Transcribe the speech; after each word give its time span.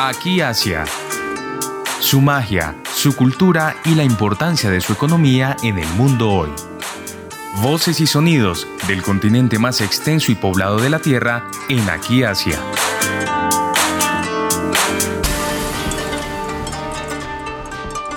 Aquí 0.00 0.40
Asia. 0.40 0.84
Su 1.98 2.20
magia, 2.20 2.76
su 2.94 3.16
cultura 3.16 3.74
y 3.84 3.96
la 3.96 4.04
importancia 4.04 4.70
de 4.70 4.80
su 4.80 4.92
economía 4.92 5.56
en 5.64 5.76
el 5.76 5.88
mundo 5.88 6.30
hoy. 6.30 6.50
Voces 7.64 8.00
y 8.00 8.06
sonidos 8.06 8.68
del 8.86 9.02
continente 9.02 9.58
más 9.58 9.80
extenso 9.80 10.30
y 10.30 10.36
poblado 10.36 10.78
de 10.78 10.88
la 10.88 11.00
Tierra 11.00 11.50
en 11.68 11.80
Aquí 11.90 12.22
Asia. 12.22 12.60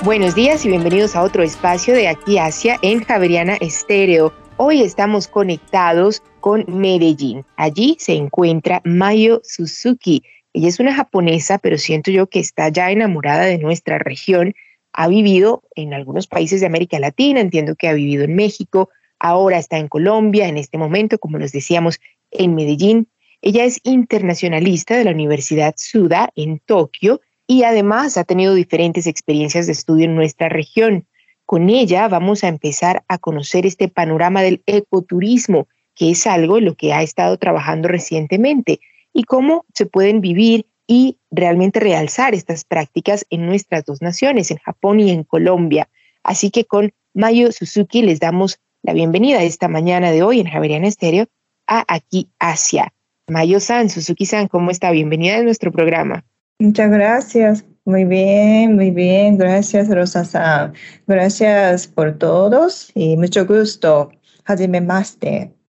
Buenos 0.03 0.35
días 0.35 0.63
y 0.63 0.67
bienvenidos 0.67 1.15
a 1.15 1.23
otro 1.23 1.41
espacio 1.41 1.95
de 1.95 2.09
Aquí 2.09 2.37
Asia 2.37 2.77
en 2.83 3.03
Javeriana 3.03 3.55
Estéreo. 3.55 4.31
Hoy 4.57 4.83
estamos 4.83 5.27
conectados 5.27 6.21
con 6.41 6.63
Medellín. 6.67 7.43
Allí 7.55 7.97
se 7.99 8.13
encuentra 8.13 8.81
Mayo 8.85 9.41
Suzuki. 9.43 10.21
Ella 10.53 10.67
es 10.67 10.79
una 10.79 10.93
japonesa, 10.93 11.57
pero 11.57 11.77
siento 11.77 12.11
yo 12.11 12.27
que 12.27 12.39
está 12.39 12.69
ya 12.69 12.91
enamorada 12.91 13.45
de 13.45 13.57
nuestra 13.57 13.99
región. 13.99 14.53
Ha 14.93 15.07
vivido 15.07 15.63
en 15.75 15.93
algunos 15.93 16.27
países 16.27 16.59
de 16.59 16.67
América 16.67 16.99
Latina, 16.99 17.39
entiendo 17.39 17.75
que 17.75 17.87
ha 17.87 17.93
vivido 17.93 18.23
en 18.25 18.35
México, 18.35 18.89
ahora 19.19 19.57
está 19.57 19.77
en 19.77 19.87
Colombia, 19.87 20.47
en 20.47 20.57
este 20.57 20.77
momento, 20.77 21.19
como 21.19 21.37
nos 21.37 21.51
decíamos, 21.51 21.99
en 22.31 22.55
Medellín. 22.55 23.07
Ella 23.41 23.63
es 23.63 23.79
internacionalista 23.83 24.97
de 24.97 25.05
la 25.05 25.11
Universidad 25.11 25.73
Suda 25.77 26.29
en 26.35 26.59
Tokio 26.59 27.21
y 27.47 27.63
además 27.63 28.17
ha 28.17 28.23
tenido 28.23 28.53
diferentes 28.53 29.07
experiencias 29.07 29.65
de 29.65 29.71
estudio 29.71 30.05
en 30.05 30.15
nuestra 30.15 30.49
región. 30.49 31.07
Con 31.45 31.69
ella 31.69 32.07
vamos 32.07 32.43
a 32.43 32.47
empezar 32.47 33.03
a 33.07 33.17
conocer 33.17 33.65
este 33.65 33.87
panorama 33.87 34.41
del 34.41 34.61
ecoturismo, 34.65 35.67
que 35.95 36.11
es 36.11 36.27
algo 36.27 36.57
en 36.57 36.65
lo 36.65 36.75
que 36.75 36.93
ha 36.93 37.01
estado 37.01 37.37
trabajando 37.37 37.87
recientemente, 37.87 38.79
y 39.13 39.23
cómo 39.23 39.65
se 39.73 39.85
pueden 39.85 40.21
vivir 40.21 40.67
y 40.87 41.17
realmente 41.29 41.79
realzar 41.79 42.33
estas 42.33 42.65
prácticas 42.65 43.25
en 43.29 43.45
nuestras 43.45 43.85
dos 43.85 44.01
naciones, 44.01 44.51
en 44.51 44.57
Japón 44.57 44.99
y 44.99 45.11
en 45.11 45.23
Colombia. 45.23 45.89
Así 46.23 46.51
que 46.51 46.65
con 46.65 46.91
Mayo 47.13 47.51
Suzuki 47.51 48.01
les 48.01 48.19
damos 48.19 48.59
la 48.83 48.93
bienvenida 48.93 49.43
esta 49.43 49.67
mañana 49.67 50.11
de 50.11 50.23
hoy 50.23 50.39
en 50.39 50.47
Javeriana 50.47 50.87
Estéreo 50.87 51.27
a 51.67 51.85
Aquí 51.87 52.29
Asia. 52.39 52.93
Mayo-san, 53.27 53.89
Suzuki-san, 53.89 54.47
¿cómo 54.47 54.71
está? 54.71 54.91
Bienvenida 54.91 55.37
a 55.37 55.43
nuestro 55.43 55.71
programa. 55.71 56.25
Muchas 56.59 56.91
gracias. 56.91 57.65
Muy 57.85 58.05
bien, 58.05 58.75
muy 58.75 58.91
bien. 58.91 59.37
Gracias, 59.37 59.87
Rosa. 59.89 60.73
Gracias 61.07 61.87
por 61.87 62.17
todos 62.17 62.91
y 62.93 63.17
mucho 63.17 63.45
gusto. 63.45 64.11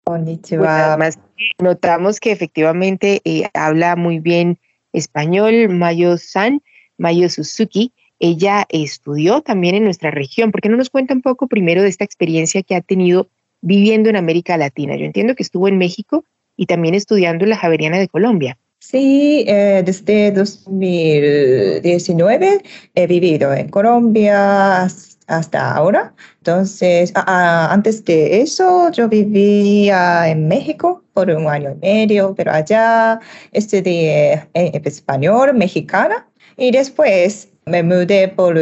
Konnichiwa. 0.03 0.97
Pues 0.97 1.19
notamos 1.59 2.19
que 2.19 2.31
efectivamente 2.31 3.21
eh, 3.23 3.43
habla 3.53 3.95
muy 3.95 4.19
bien 4.19 4.59
español, 4.93 5.69
Mayo-san, 5.69 6.61
Mayo 6.97 7.29
Suzuki. 7.29 7.93
Ella 8.19 8.65
estudió 8.69 9.41
también 9.41 9.75
en 9.75 9.83
nuestra 9.83 10.11
región. 10.11 10.51
¿Por 10.51 10.61
qué 10.61 10.69
no 10.69 10.77
nos 10.77 10.89
cuenta 10.89 11.13
un 11.13 11.21
poco 11.21 11.47
primero 11.47 11.81
de 11.81 11.89
esta 11.89 12.05
experiencia 12.05 12.61
que 12.61 12.75
ha 12.75 12.81
tenido 12.81 13.29
viviendo 13.61 14.09
en 14.09 14.15
América 14.15 14.57
Latina? 14.57 14.95
Yo 14.95 15.05
entiendo 15.05 15.35
que 15.35 15.43
estuvo 15.43 15.67
en 15.67 15.77
México 15.77 16.23
y 16.55 16.67
también 16.67 16.93
estudiando 16.93 17.45
en 17.45 17.49
la 17.49 17.57
Javeriana 17.57 17.97
de 17.97 18.07
Colombia. 18.07 18.57
Sí, 18.79 19.43
eh, 19.47 19.83
desde 19.85 20.31
2019 20.31 22.61
he 22.95 23.07
vivido 23.07 23.53
en 23.53 23.69
Colombia 23.69 24.87
hasta 25.37 25.73
ahora. 25.73 26.13
Entonces, 26.37 27.11
antes 27.15 28.03
de 28.05 28.41
eso, 28.41 28.91
yo 28.91 29.07
vivía 29.07 30.27
en 30.29 30.47
México 30.47 31.03
por 31.13 31.29
un 31.29 31.47
año 31.47 31.71
y 31.71 31.75
medio, 31.85 32.33
pero 32.35 32.51
allá 32.51 33.19
estudié 33.51 34.47
español 34.53 35.53
mexicana 35.53 36.27
y 36.57 36.71
después 36.71 37.49
me 37.65 37.83
mudé 37.83 38.27
por 38.27 38.57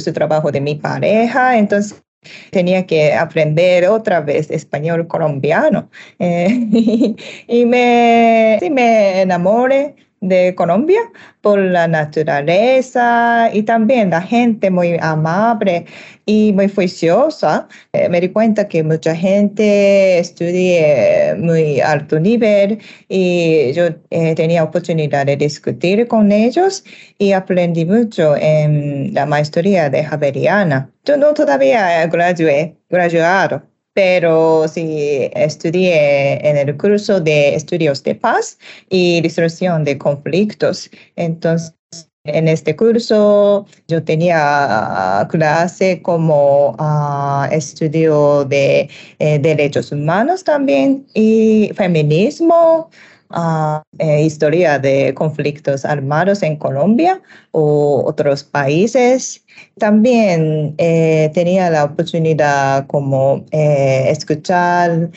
su 0.00 0.12
trabajo 0.12 0.50
de 0.50 0.60
mi 0.60 0.74
pareja. 0.74 1.58
Entonces, 1.58 2.02
Tenía 2.50 2.86
que 2.86 3.14
aprender 3.14 3.86
otra 3.86 4.20
vez 4.20 4.50
español 4.50 5.06
colombiano. 5.06 5.88
Eh, 6.18 6.48
y, 7.48 7.64
me, 7.64 8.58
me 8.70 9.22
enamoré 9.22 9.94
de 10.20 10.54
Colombia 10.54 11.00
por 11.40 11.58
la 11.58 11.86
naturaleza 11.88 13.50
y 13.52 13.62
también 13.62 14.10
la 14.10 14.20
gente 14.20 14.70
muy 14.70 14.96
amable 15.00 15.86
y 16.26 16.52
muy 16.52 16.68
juiciosa. 16.68 17.68
Eh, 17.92 18.08
me 18.08 18.20
di 18.20 18.28
cuenta 18.30 18.68
que 18.68 18.82
mucha 18.82 19.14
gente 19.14 20.18
estudia 20.18 21.36
muy 21.38 21.80
alto 21.80 22.18
nivel 22.20 22.78
y 23.08 23.72
yo 23.72 23.84
eh, 24.10 24.34
tenía 24.34 24.64
oportunidad 24.64 25.26
de 25.26 25.36
discutir 25.36 26.06
con 26.08 26.32
ellos 26.32 26.84
y 27.18 27.32
aprendí 27.32 27.84
mucho 27.84 28.36
en 28.36 29.14
la 29.14 29.26
maestría 29.26 29.88
de 29.90 30.04
Javeriana. 30.04 30.90
Yo 31.04 31.16
no 31.16 31.32
todavía 31.34 32.06
gradué, 32.06 32.76
graduado, 32.90 33.62
pero 33.98 34.68
sí 34.68 35.28
estudié 35.34 36.38
en 36.48 36.56
el 36.56 36.76
curso 36.76 37.20
de 37.20 37.56
estudios 37.56 38.04
de 38.04 38.14
paz 38.14 38.56
y 38.88 39.20
resolución 39.22 39.82
de 39.82 39.98
conflictos. 39.98 40.88
Entonces, 41.16 41.74
en 42.22 42.46
este 42.46 42.76
curso 42.76 43.66
yo 43.88 44.04
tenía 44.04 45.26
clase 45.28 46.00
como 46.00 46.76
uh, 46.78 47.50
estudio 47.50 48.44
de 48.44 48.88
eh, 49.18 49.40
derechos 49.40 49.90
humanos 49.90 50.44
también 50.44 51.04
y 51.14 51.72
feminismo, 51.74 52.90
uh, 53.30 53.82
historia 54.20 54.78
de 54.78 55.14
conflictos 55.14 55.84
armados 55.84 56.42
en 56.42 56.56
Colombia 56.56 57.20
o 57.52 58.04
otros 58.06 58.44
países. 58.44 59.44
También 59.78 60.74
eh, 60.78 61.30
tenía 61.34 61.70
la 61.70 61.84
oportunidad 61.84 62.86
como 62.86 63.44
eh, 63.50 64.06
escuchar 64.10 65.10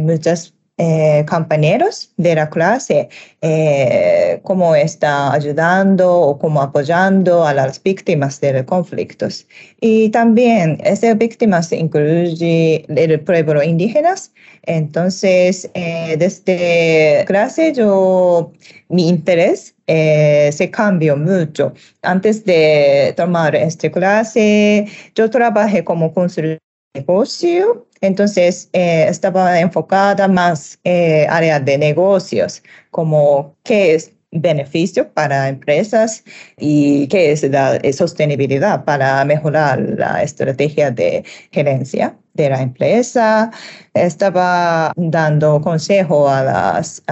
muchas 0.00 0.54
eh, 0.76 1.24
compañeros 1.28 2.10
de 2.16 2.34
la 2.34 2.50
clase, 2.50 3.08
eh, 3.42 4.40
cómo 4.42 4.74
está 4.74 5.32
ayudando 5.32 6.12
o 6.12 6.36
cómo 6.36 6.60
apoyando 6.62 7.46
a 7.46 7.54
las 7.54 7.80
víctimas 7.80 8.40
de 8.40 8.54
los 8.54 8.64
conflictos. 8.64 9.46
Y 9.80 10.08
también 10.08 10.78
esas 10.84 11.16
víctimas 11.16 11.70
incluye 11.70 12.84
el 12.88 13.20
pueblo 13.20 13.62
indígenas. 13.62 14.32
Entonces, 14.64 15.70
eh, 15.74 16.16
desde 16.18 17.24
clase 17.26 17.72
yo, 17.72 18.50
mi 18.88 19.08
interés 19.08 19.76
se 19.86 20.70
cambió 20.72 21.16
mucho. 21.16 21.72
Antes 22.02 22.44
de 22.44 23.14
tomar 23.16 23.54
esta 23.54 23.90
clase, 23.92 24.86
yo 25.14 25.30
trabajé 25.30 25.84
como 25.84 26.12
consultor 26.12 26.63
negocio, 26.94 27.86
entonces 28.00 28.68
eh, 28.72 29.06
estaba 29.08 29.60
enfocada 29.60 30.28
más 30.28 30.78
eh, 30.84 31.26
área 31.28 31.60
de 31.60 31.76
negocios, 31.76 32.62
como 32.90 33.56
qué 33.64 33.94
es 33.94 34.12
beneficio 34.30 35.12
para 35.12 35.48
empresas 35.48 36.24
y 36.58 37.06
qué 37.08 37.32
es 37.32 37.42
la 37.44 37.80
sostenibilidad 37.92 38.84
para 38.84 39.24
mejorar 39.24 39.80
la 39.80 40.22
estrategia 40.22 40.90
de 40.90 41.24
gerencia 41.52 42.16
de 42.34 42.50
la 42.50 42.60
empresa. 42.62 43.50
Estaba 43.94 44.92
dando 44.96 45.60
consejo 45.60 46.28
a 46.28 46.42
las 46.42 47.02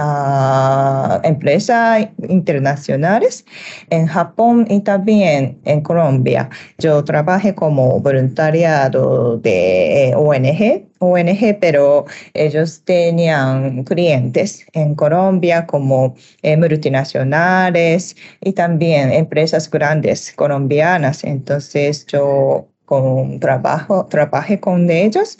empresas 1.23 2.07
internacionales 2.27 3.45
en 3.89 4.07
Japón 4.07 4.67
y 4.69 4.81
también 4.81 5.59
en 5.65 5.81
Colombia. 5.81 6.49
Yo 6.77 7.03
trabajé 7.03 7.55
como 7.55 7.99
voluntariado 7.99 9.37
de 9.37 10.13
ONG 10.15 10.93
ONG, 11.03 11.59
pero 11.59 12.05
ellos 12.33 12.81
tenían 12.85 13.83
clientes 13.83 14.65
en 14.73 14.95
Colombia 14.95 15.65
como 15.67 16.15
eh, 16.41 16.57
multinacionales 16.57 18.15
y 18.41 18.53
también 18.53 19.11
empresas 19.11 19.69
grandes 19.69 20.31
colombianas. 20.33 21.23
Entonces 21.23 22.05
yo 22.07 22.67
con 22.93 23.39
trabajo, 23.39 24.05
trabajé 24.05 24.59
con 24.59 24.89
ellos. 24.89 25.37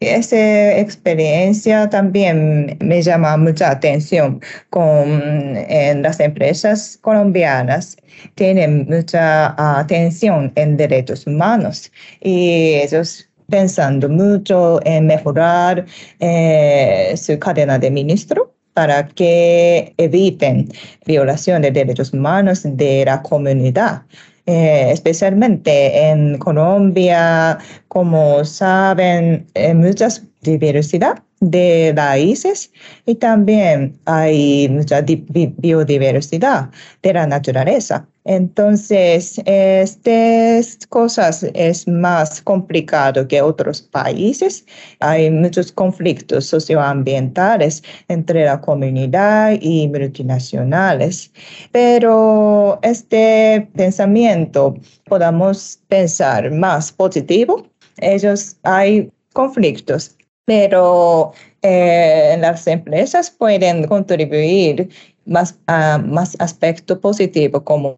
Esa 0.00 0.78
experiencia 0.78 1.88
también 1.90 2.76
me 2.80 3.02
llama 3.02 3.36
mucha 3.36 3.70
atención 3.70 4.40
con 4.70 5.56
en 5.68 6.02
las 6.02 6.20
empresas 6.20 6.98
colombianas. 7.02 7.96
Tienen 8.36 8.86
mucha 8.88 9.54
atención 9.80 10.52
en 10.56 10.76
derechos 10.76 11.26
humanos 11.26 11.92
y 12.22 12.74
ellos 12.84 13.28
pensando 13.50 14.08
mucho 14.08 14.80
en 14.86 15.06
mejorar 15.06 15.84
eh, 16.20 17.14
su 17.16 17.38
cadena 17.38 17.78
de 17.78 17.90
ministro 17.90 18.54
para 18.72 19.06
que 19.06 19.94
eviten 19.98 20.68
violación 21.06 21.62
de 21.62 21.70
derechos 21.70 22.12
humanos 22.14 22.62
de 22.64 23.04
la 23.04 23.22
comunidad. 23.22 24.02
Eh, 24.46 24.90
especialmente 24.92 26.10
en 26.10 26.36
Colombia, 26.38 27.58
como 27.88 28.44
saben, 28.44 29.46
hay 29.54 29.74
mucha 29.74 30.08
diversidad 30.42 31.22
de 31.40 31.94
raíces 31.96 32.70
y 33.06 33.14
también 33.14 33.98
hay 34.04 34.68
mucha 34.68 35.00
biodiversidad 35.02 36.70
de 37.02 37.12
la 37.14 37.26
naturaleza. 37.26 38.06
Entonces, 38.24 39.38
estas 39.44 40.78
cosas 40.88 41.42
es 41.52 41.86
más 41.86 42.40
complicado 42.40 43.28
que 43.28 43.42
otros 43.42 43.82
países. 43.82 44.64
Hay 45.00 45.30
muchos 45.30 45.70
conflictos 45.70 46.46
socioambientales 46.46 47.82
entre 48.08 48.46
la 48.46 48.62
comunidad 48.62 49.58
y 49.60 49.86
multinacionales. 49.88 51.32
Pero 51.70 52.78
este 52.82 53.68
pensamiento 53.76 54.74
podamos 55.04 55.80
pensar 55.88 56.50
más 56.50 56.92
positivo. 56.92 57.66
Ellos 57.98 58.56
hay 58.62 59.10
conflictos, 59.34 60.16
pero 60.46 61.32
eh, 61.60 62.36
las 62.40 62.66
empresas 62.66 63.30
pueden 63.30 63.86
contribuir 63.86 64.88
más 65.26 65.58
a 65.66 65.98
más 65.98 66.36
aspecto 66.38 67.00
positivo 67.00 67.62
como 67.64 67.96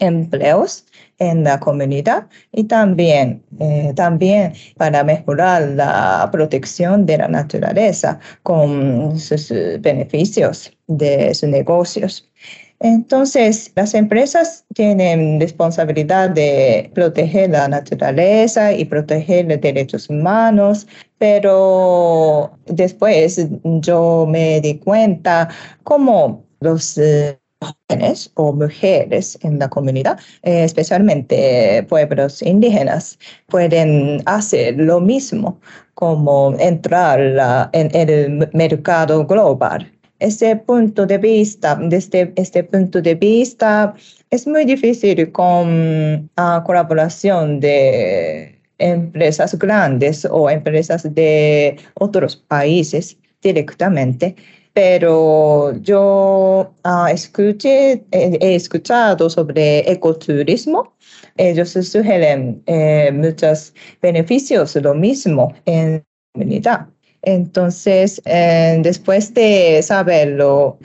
empleos 0.00 0.84
en 1.18 1.44
la 1.44 1.60
comunidad 1.60 2.26
y 2.52 2.64
también, 2.64 3.42
eh, 3.60 3.92
también 3.94 4.54
para 4.76 5.04
mejorar 5.04 5.62
la 5.62 6.28
protección 6.32 7.06
de 7.06 7.18
la 7.18 7.28
naturaleza 7.28 8.18
con 8.42 9.18
sus 9.18 9.52
beneficios 9.80 10.72
de 10.86 11.34
sus 11.34 11.48
negocios. 11.48 12.28
Entonces, 12.80 13.70
las 13.76 13.94
empresas 13.94 14.64
tienen 14.74 15.38
responsabilidad 15.38 16.30
de 16.30 16.90
proteger 16.92 17.50
la 17.50 17.68
naturaleza 17.68 18.72
y 18.72 18.84
proteger 18.84 19.46
los 19.46 19.60
derechos 19.60 20.10
humanos, 20.10 20.88
pero 21.18 22.58
después 22.66 23.46
yo 23.62 24.26
me 24.28 24.60
di 24.60 24.78
cuenta 24.78 25.48
cómo 25.84 26.44
los 26.58 26.98
eh, 26.98 27.38
jóvenes 27.62 28.30
o 28.34 28.52
mujeres 28.52 29.38
en 29.42 29.58
la 29.58 29.68
comunidad, 29.68 30.18
eh, 30.42 30.64
especialmente 30.64 31.84
pueblos 31.88 32.42
indígenas, 32.42 33.18
pueden 33.48 34.22
hacer 34.26 34.76
lo 34.76 35.00
mismo 35.00 35.60
como 35.94 36.54
entrar 36.58 37.20
en 37.72 37.90
el 37.94 38.48
mercado 38.52 39.24
global 39.26 39.90
ese 40.22 40.56
punto 40.56 41.04
de 41.04 41.18
vista, 41.18 41.74
desde 41.74 42.32
este 42.36 42.62
punto 42.62 43.02
de 43.02 43.14
vista, 43.16 43.94
es 44.30 44.46
muy 44.46 44.64
difícil 44.64 45.32
con 45.32 46.30
la 46.36 46.62
colaboración 46.64 47.58
de 47.58 48.56
empresas 48.78 49.58
grandes 49.58 50.24
o 50.24 50.48
empresas 50.48 51.12
de 51.14 51.76
otros 51.94 52.36
países 52.36 53.16
directamente. 53.42 54.36
Pero 54.74 55.76
yo 55.82 56.74
uh, 56.84 57.06
escuché, 57.08 58.04
he, 58.10 58.54
escuchado 58.54 59.28
sobre 59.28 59.80
ecoturismo. 59.90 60.96
Ellos 61.36 61.70
sugieren 61.70 62.62
eh, 62.66 63.10
muchos 63.12 63.74
beneficios, 64.00 64.74
lo 64.76 64.94
mismo 64.94 65.54
en 65.66 65.94
la 65.94 66.04
comunidad. 66.34 66.88
Entonces, 67.22 68.20
eh, 68.24 68.78
después 68.82 69.32
de 69.32 69.80
saberlo, 69.82 70.78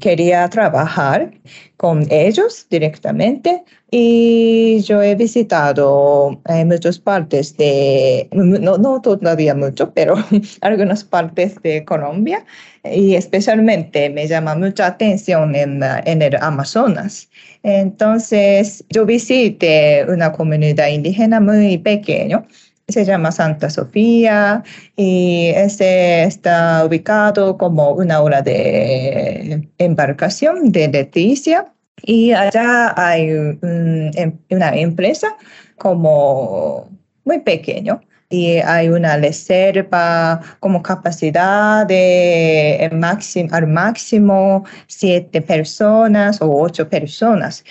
quería 0.00 0.48
trabajar 0.48 1.32
con 1.76 2.06
ellos 2.10 2.66
directamente 2.70 3.64
y 3.90 4.80
yo 4.82 5.02
he 5.02 5.16
visitado 5.16 6.40
eh, 6.48 6.64
muchas 6.64 7.00
partes 7.00 7.56
de, 7.56 8.28
no, 8.30 8.78
no 8.78 9.00
todavía 9.00 9.56
mucho, 9.56 9.92
pero 9.92 10.14
algunas 10.60 11.02
partes 11.02 11.60
de 11.62 11.84
Colombia 11.84 12.44
y 12.84 13.16
especialmente 13.16 14.08
me 14.08 14.28
llama 14.28 14.54
mucha 14.54 14.86
atención 14.86 15.54
en, 15.56 15.82
en 15.82 16.22
el 16.22 16.36
Amazonas. 16.36 17.28
Entonces, 17.64 18.84
yo 18.90 19.04
visité 19.04 20.04
una 20.08 20.30
comunidad 20.32 20.88
indígena 20.88 21.40
muy 21.40 21.78
pequeña 21.78 22.46
se 22.88 23.04
llama 23.04 23.32
Santa 23.32 23.70
Sofía 23.70 24.62
y 24.96 25.48
ese 25.54 26.24
está 26.24 26.84
ubicado 26.84 27.56
como 27.56 27.90
una 27.92 28.20
hora 28.20 28.42
de 28.42 29.68
embarcación 29.78 30.72
de 30.72 30.88
Leticia. 30.88 31.72
Y 32.04 32.32
allá 32.32 32.94
hay 32.96 33.28
em, 33.62 34.38
una 34.50 34.76
empresa 34.76 35.36
como 35.76 36.88
muy 37.24 37.38
pequeño 37.40 38.00
y 38.28 38.56
hay 38.58 38.88
una 38.88 39.16
reserva 39.18 40.40
como 40.58 40.82
capacidad 40.82 41.86
de 41.86 42.90
máximo, 42.92 43.48
al 43.52 43.66
máximo 43.66 44.64
siete 44.86 45.42
personas 45.42 46.40
o 46.40 46.50
ocho 46.50 46.88
personas. 46.88 47.64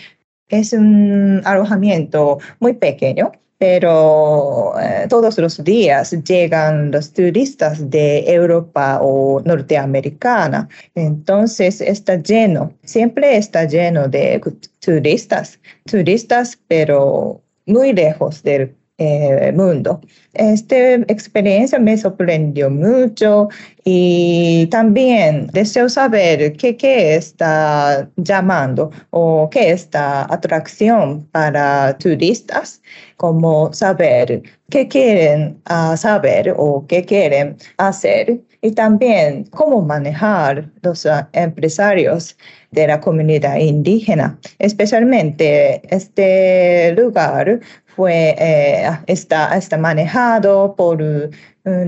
Es 0.49 0.73
un 0.73 1.41
alojamiento 1.45 2.37
muy 2.59 2.73
pequeño 2.73 3.31
pero 3.61 4.73
eh, 4.79 5.05
todos 5.07 5.37
los 5.37 5.63
días 5.63 6.11
llegan 6.23 6.89
los 6.89 7.13
turistas 7.13 7.91
de 7.91 8.23
Europa 8.25 8.97
o 9.03 9.39
norteamericana. 9.45 10.67
Entonces 10.95 11.79
está 11.79 12.15
lleno, 12.15 12.73
siempre 12.83 13.37
está 13.37 13.65
lleno 13.65 14.07
de 14.07 14.41
turistas, 14.79 15.59
turistas, 15.85 16.57
pero 16.67 17.39
muy 17.67 17.93
lejos 17.93 18.41
del 18.41 18.73
eh, 19.01 19.51
mundo. 19.53 19.99
Esta 20.33 20.93
experiencia 21.07 21.79
me 21.79 21.97
sorprendió 21.97 22.69
mucho 22.69 23.49
y 23.83 24.67
también 24.67 25.47
deseo 25.53 25.89
saber 25.89 26.53
qué, 26.53 26.77
qué 26.77 27.15
está 27.15 28.07
llamando 28.17 28.91
o 29.09 29.49
qué 29.49 29.71
esta 29.71 30.31
atracción 30.31 31.25
para 31.31 31.97
turistas, 31.97 32.81
como 33.17 33.73
saber 33.73 34.43
qué 34.69 34.87
quieren 34.87 35.59
ah, 35.65 35.97
saber 35.97 36.53
o 36.55 36.85
qué 36.87 37.03
quieren 37.03 37.57
hacer 37.77 38.41
y 38.61 38.71
también 38.71 39.45
cómo 39.45 39.81
manejar 39.81 40.69
los 40.83 41.05
ah, 41.07 41.27
empresarios 41.33 42.37
de 42.71 42.87
la 42.87 42.99
comunidad 42.99 43.57
indígena. 43.57 44.39
Especialmente 44.59 45.81
este 45.93 46.93
lugar 46.93 47.59
fue, 47.95 48.35
eh, 48.37 48.89
está, 49.07 49.55
está 49.57 49.77
manejado 49.77 50.75
por 50.75 51.01
uh, 51.01 51.29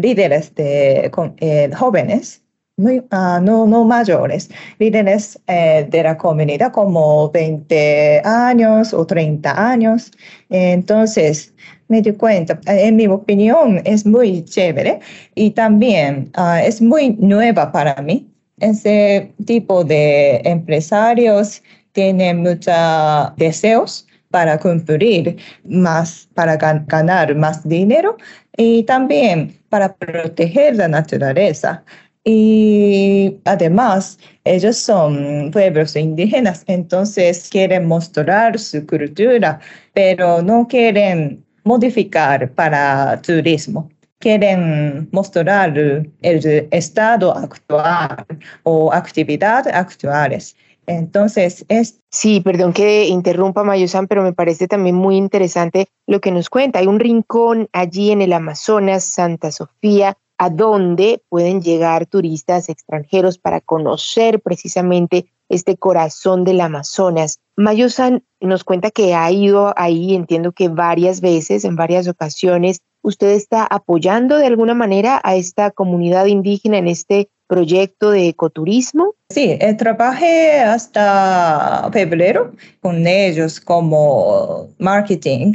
líderes 0.02 0.54
de 0.56 1.12
eh, 1.38 1.70
jóvenes, 1.76 2.42
muy, 2.78 3.04
ah, 3.12 3.40
no, 3.42 3.68
no 3.68 3.84
mayores, 3.86 4.50
líderes 4.80 5.40
eh, 5.48 5.86
de 5.90 6.04
la 6.04 6.18
comunidad 6.18 6.72
como 6.72 7.30
20 7.30 8.22
años 8.26 8.94
o 8.94 9.06
30 9.06 9.72
años. 9.72 10.12
Entonces, 10.50 11.54
me 11.88 12.02
di 12.02 12.14
cuenta, 12.14 12.60
en 12.66 12.96
mi 12.96 13.08
opinión, 13.08 13.82
es 13.86 14.06
muy 14.06 14.44
chévere 14.46 15.00
y 15.36 15.52
también 15.52 16.32
ah, 16.34 16.64
es 16.64 16.82
muy 16.82 17.12
nueva 17.20 17.72
para 17.72 18.02
mí. 18.02 18.28
Ese 18.60 19.32
tipo 19.46 19.84
de 19.84 20.42
empresarios 20.44 21.62
tienen 21.92 22.42
muchos 22.42 23.36
deseos 23.38 24.08
para 24.34 24.58
cumplir 24.58 25.38
más, 25.64 26.28
para 26.34 26.58
ganar 26.58 27.36
más 27.36 27.70
dinero 27.70 28.18
y 28.58 28.82
también 28.82 29.56
para 29.70 29.94
proteger 29.94 30.76
la 30.76 30.88
naturaleza. 30.88 31.84
Y 32.24 33.38
además, 33.46 34.18
ellos 34.44 34.78
son 34.78 35.52
pueblos 35.52 35.96
indígenas, 35.96 36.64
entonces 36.66 37.48
quieren 37.52 37.86
mostrar 37.86 38.58
su 38.58 38.84
cultura, 38.88 39.60
pero 39.94 40.42
no 40.42 40.68
quieren 40.68 41.46
modificar 41.64 42.50
para 42.54 43.22
turismo. 43.22 43.88
Quieren 44.18 45.10
mostrar 45.12 45.78
el 45.78 46.68
estado 46.72 47.38
actual 47.38 48.26
o 48.64 48.92
actividades 48.92 49.72
actuales. 49.76 50.56
Entonces, 50.86 51.66
es... 51.70 52.00
Sí, 52.12 52.42
perdón 52.42 52.74
que 52.74 53.08
interrumpa 53.08 53.64
Mayosan, 53.64 54.08
pero 54.08 54.24
me 54.24 54.34
parece 54.34 54.68
también 54.68 54.96
muy 54.96 55.16
interesante 55.16 55.88
lo 56.08 56.20
que 56.22 56.32
nos 56.32 56.50
cuenta. 56.50 56.80
Hay 56.80 56.88
un 56.88 57.00
rincón 57.00 57.70
allí 57.72 58.12
en 58.12 58.22
el 58.22 58.34
Amazonas, 58.34 59.04
Santa 59.04 59.52
Sofía, 59.52 60.18
a 60.38 60.50
donde 60.50 61.22
pueden 61.30 61.62
llegar 61.62 62.06
turistas 62.06 62.70
extranjeros 62.70 63.38
para 63.38 63.62
conocer 63.62 64.42
precisamente 64.42 65.28
este 65.50 65.78
corazón 65.78 66.44
del 66.44 66.62
Amazonas. 66.62 67.40
Mayosan 67.56 68.24
nos 68.42 68.64
cuenta 68.64 68.92
que 68.92 69.14
ha 69.14 69.32
ido 69.32 69.74
ahí, 69.78 70.16
entiendo 70.16 70.52
que 70.52 70.68
varias 70.68 71.22
veces, 71.22 71.66
en 71.66 71.76
varias 71.76 72.08
ocasiones. 72.08 72.82
¿Usted 73.02 73.32
está 73.32 73.66
apoyando 73.66 74.38
de 74.38 74.48
alguna 74.48 74.74
manera 74.74 75.22
a 75.24 75.36
esta 75.36 75.72
comunidad 75.72 76.26
indígena 76.26 76.78
en 76.78 76.88
este 76.88 77.30
proyecto 77.48 78.12
de 78.12 78.30
ecoturismo? 78.30 79.16
Sí, 79.30 79.58
trabajé 79.78 80.60
hasta 80.60 81.90
febrero 81.92 82.54
con 82.82 83.06
ellos 83.08 83.60
como 83.60 84.70
marketing, 84.80 85.54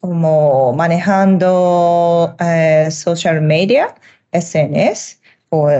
como 0.00 0.72
manejando 0.72 2.34
eh, 2.40 2.88
social 2.90 3.42
media, 3.42 3.94
SNS, 4.32 5.20
por 5.48 5.72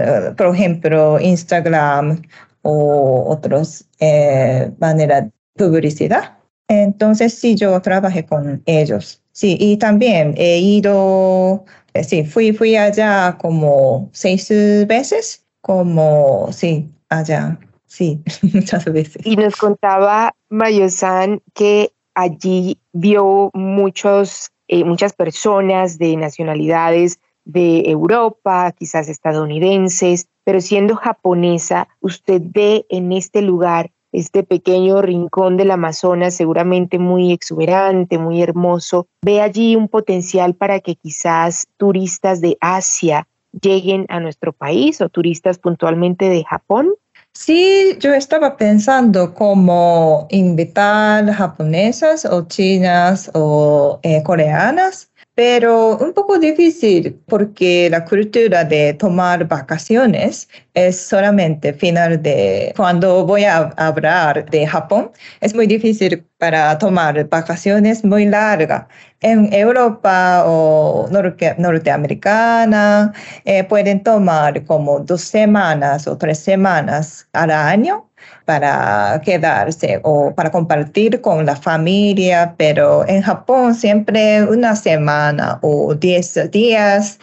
ejemplo, 0.54 1.18
Instagram 1.20 2.22
o 2.62 3.24
otras 3.28 3.88
eh, 4.00 4.70
maneras 4.78 5.24
de 5.54 5.64
publicidad. 5.64 6.36
Entonces, 6.68 7.34
sí, 7.34 7.56
yo 7.56 7.80
trabajé 7.80 8.24
con 8.24 8.62
ellos. 8.66 9.22
Sí, 9.32 9.56
y 9.58 9.76
también 9.76 10.34
he 10.36 10.58
ido, 10.58 11.64
eh, 11.94 12.04
sí, 12.04 12.24
fui, 12.24 12.52
fui 12.52 12.76
allá 12.76 13.36
como 13.40 14.10
seis 14.12 14.48
veces, 14.86 15.46
como, 15.70 16.48
sí, 16.50 16.90
allá, 17.08 17.56
sí, 17.86 18.20
muchas 18.52 18.84
veces. 18.86 19.24
Y 19.24 19.36
nos 19.36 19.54
contaba 19.54 20.34
Mayosan 20.48 21.42
que 21.54 21.92
allí 22.12 22.80
vio 22.92 23.50
muchos, 23.54 24.50
eh, 24.66 24.82
muchas 24.82 25.12
personas 25.12 25.96
de 25.96 26.16
nacionalidades 26.16 27.20
de 27.44 27.88
Europa, 27.88 28.72
quizás 28.76 29.08
estadounidenses, 29.08 30.26
pero 30.42 30.60
siendo 30.60 30.96
japonesa, 30.96 31.86
usted 32.00 32.42
ve 32.44 32.84
en 32.88 33.12
este 33.12 33.40
lugar 33.40 33.92
este 34.10 34.42
pequeño 34.42 35.02
rincón 35.02 35.56
del 35.56 35.70
Amazonas, 35.70 36.34
seguramente 36.34 36.98
muy 36.98 37.30
exuberante, 37.30 38.18
muy 38.18 38.42
hermoso, 38.42 39.06
ve 39.22 39.40
allí 39.40 39.76
un 39.76 39.86
potencial 39.86 40.54
para 40.54 40.80
que 40.80 40.96
quizás 40.96 41.68
turistas 41.76 42.40
de 42.40 42.58
Asia 42.60 43.28
lleguen 43.52 44.06
a 44.08 44.20
nuestro 44.20 44.52
país 44.52 45.00
o 45.00 45.08
turistas 45.08 45.58
puntualmente 45.58 46.28
de 46.28 46.44
Japón? 46.44 46.94
Sí, 47.32 47.96
yo 48.00 48.12
estaba 48.12 48.56
pensando 48.56 49.34
cómo 49.34 50.26
invitar 50.30 51.30
japonesas 51.32 52.24
o 52.24 52.46
chinas 52.48 53.30
o 53.34 54.00
eh, 54.02 54.22
coreanas 54.22 55.10
pero 55.40 55.96
un 55.96 56.12
poco 56.12 56.38
difícil 56.38 57.18
porque 57.26 57.88
la 57.88 58.04
cultura 58.04 58.62
de 58.64 58.92
tomar 58.92 59.48
vacaciones 59.48 60.50
es 60.88 61.00
solamente 61.00 61.72
final 61.72 62.22
de 62.22 62.72
cuando 62.76 63.26
voy 63.26 63.44
a 63.44 63.72
hablar 63.76 64.48
de 64.50 64.66
Japón, 64.66 65.10
es 65.40 65.54
muy 65.54 65.66
difícil 65.66 66.24
para 66.38 66.78
tomar 66.78 67.28
vacaciones 67.28 68.04
muy 68.04 68.26
largas. 68.26 68.86
En 69.20 69.52
Europa 69.52 70.44
o 70.46 71.06
norte, 71.10 71.54
norteamericana 71.58 73.12
eh, 73.44 73.64
pueden 73.64 74.02
tomar 74.02 74.64
como 74.64 75.00
dos 75.00 75.22
semanas 75.22 76.06
o 76.06 76.16
tres 76.16 76.38
semanas 76.38 77.28
al 77.32 77.50
año 77.50 78.10
para 78.44 79.20
quedarse 79.24 80.00
o 80.02 80.34
para 80.34 80.50
compartir 80.50 81.20
con 81.20 81.46
la 81.46 81.56
familia, 81.56 82.54
pero 82.56 83.06
en 83.08 83.22
Japón 83.22 83.74
siempre 83.74 84.42
una 84.44 84.74
semana 84.76 85.58
o 85.62 85.94
diez 85.94 86.38
días 86.50 87.18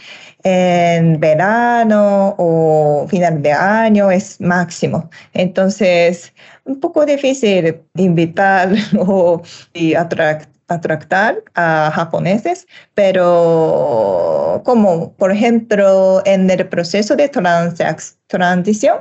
en 0.47 1.19
verano 1.19 2.35
o 2.37 3.05
final 3.09 3.41
de 3.41 3.51
año 3.51 4.09
es 4.09 4.39
máximo. 4.39 5.09
Entonces, 5.33 6.33
un 6.65 6.79
poco 6.79 7.05
difícil 7.05 7.81
invitar 7.95 8.69
o 8.99 9.41
y 9.73 9.93
atractar 9.95 11.43
a 11.55 11.91
japoneses, 11.93 12.65
pero 12.93 14.61
como 14.65 15.13
por 15.13 15.31
ejemplo 15.31 16.21
en 16.25 16.49
el 16.49 16.67
proceso 16.67 17.15
de 17.15 17.29
transición, 18.27 18.97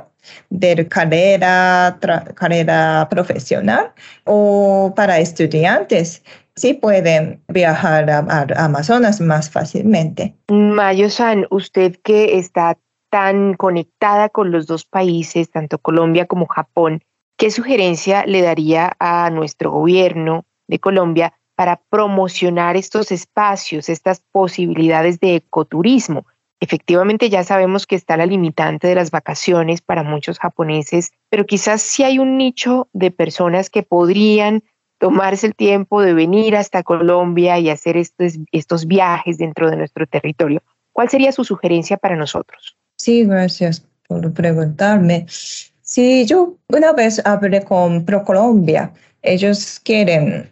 de 0.49 0.87
carrera, 0.87 1.97
carrera 2.35 3.07
profesional 3.09 3.91
o 4.25 4.93
para 4.95 5.19
estudiantes, 5.19 6.23
sí 6.57 6.73
pueden 6.73 7.41
viajar 7.47 8.09
a, 8.09 8.47
Amazonas 8.57 9.21
más 9.21 9.49
fácilmente. 9.49 10.35
Mayo-san, 10.49 11.47
usted 11.49 11.95
que 12.03 12.37
está 12.37 12.77
tan 13.09 13.53
conectada 13.53 14.27
con 14.27 14.51
los 14.51 14.67
dos 14.67 14.83
países, 14.83 15.49
tanto 15.49 15.77
Colombia 15.77 16.25
como 16.25 16.47
Japón, 16.47 17.01
¿qué 17.37 17.51
sugerencia 17.51 18.25
le 18.25 18.41
daría 18.41 18.91
a 18.99 19.29
nuestro 19.29 19.71
gobierno 19.71 20.45
de 20.67 20.79
Colombia 20.79 21.33
para 21.55 21.79
promocionar 21.89 22.75
estos 22.75 23.11
espacios, 23.11 23.87
estas 23.87 24.21
posibilidades 24.31 25.19
de 25.19 25.35
ecoturismo? 25.35 26.25
Efectivamente 26.59 27.29
ya 27.29 27.43
sabemos 27.43 27.85
que 27.85 27.95
está 27.95 28.17
la 28.17 28.25
limitante 28.25 28.87
de 28.87 28.95
las 28.95 29.11
vacaciones 29.11 29.81
para 29.81 30.03
muchos 30.03 30.39
japoneses, 30.39 31.11
pero 31.29 31.45
quizás 31.45 31.83
sí 31.83 32.03
hay 32.03 32.17
un 32.17 32.37
nicho 32.37 32.89
de 32.93 33.11
personas 33.11 33.69
que 33.69 33.83
podrían 33.83 34.63
tomarse 34.99 35.47
el 35.47 35.55
tiempo 35.55 36.01
de 36.01 36.13
venir 36.13 36.55
hasta 36.55 36.83
Colombia 36.83 37.59
y 37.59 37.69
hacer 37.69 37.97
estos, 37.97 38.33
estos 38.51 38.87
viajes 38.87 39.37
dentro 39.37 39.69
de 39.69 39.77
nuestro 39.77 40.07
territorio. 40.07 40.61
¿Cuál 40.91 41.09
sería 41.09 41.31
su 41.31 41.43
sugerencia 41.43 41.97
para 41.97 42.15
nosotros? 42.15 42.75
Sí, 42.95 43.23
gracias 43.25 43.85
por 44.07 44.33
preguntarme. 44.33 45.25
Sí, 45.27 46.25
yo 46.25 46.55
una 46.69 46.91
vez 46.93 47.21
hablé 47.25 47.63
con 47.63 48.03
ProColombia. 48.03 48.91
Ellos 49.21 49.79
quieren 49.83 50.51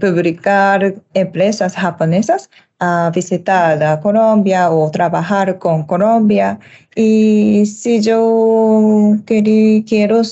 publicar 0.00 0.94
empresas 1.14 1.74
japonesas 1.74 2.50
a 2.80 3.10
visitar 3.14 3.82
a 3.82 4.00
Colombia 4.00 4.70
o 4.70 4.90
trabajar 4.90 5.58
con 5.58 5.84
Colombia. 5.84 6.58
Y 6.94 7.64
si 7.66 8.00
yo 8.00 9.16
quiero 9.24 10.22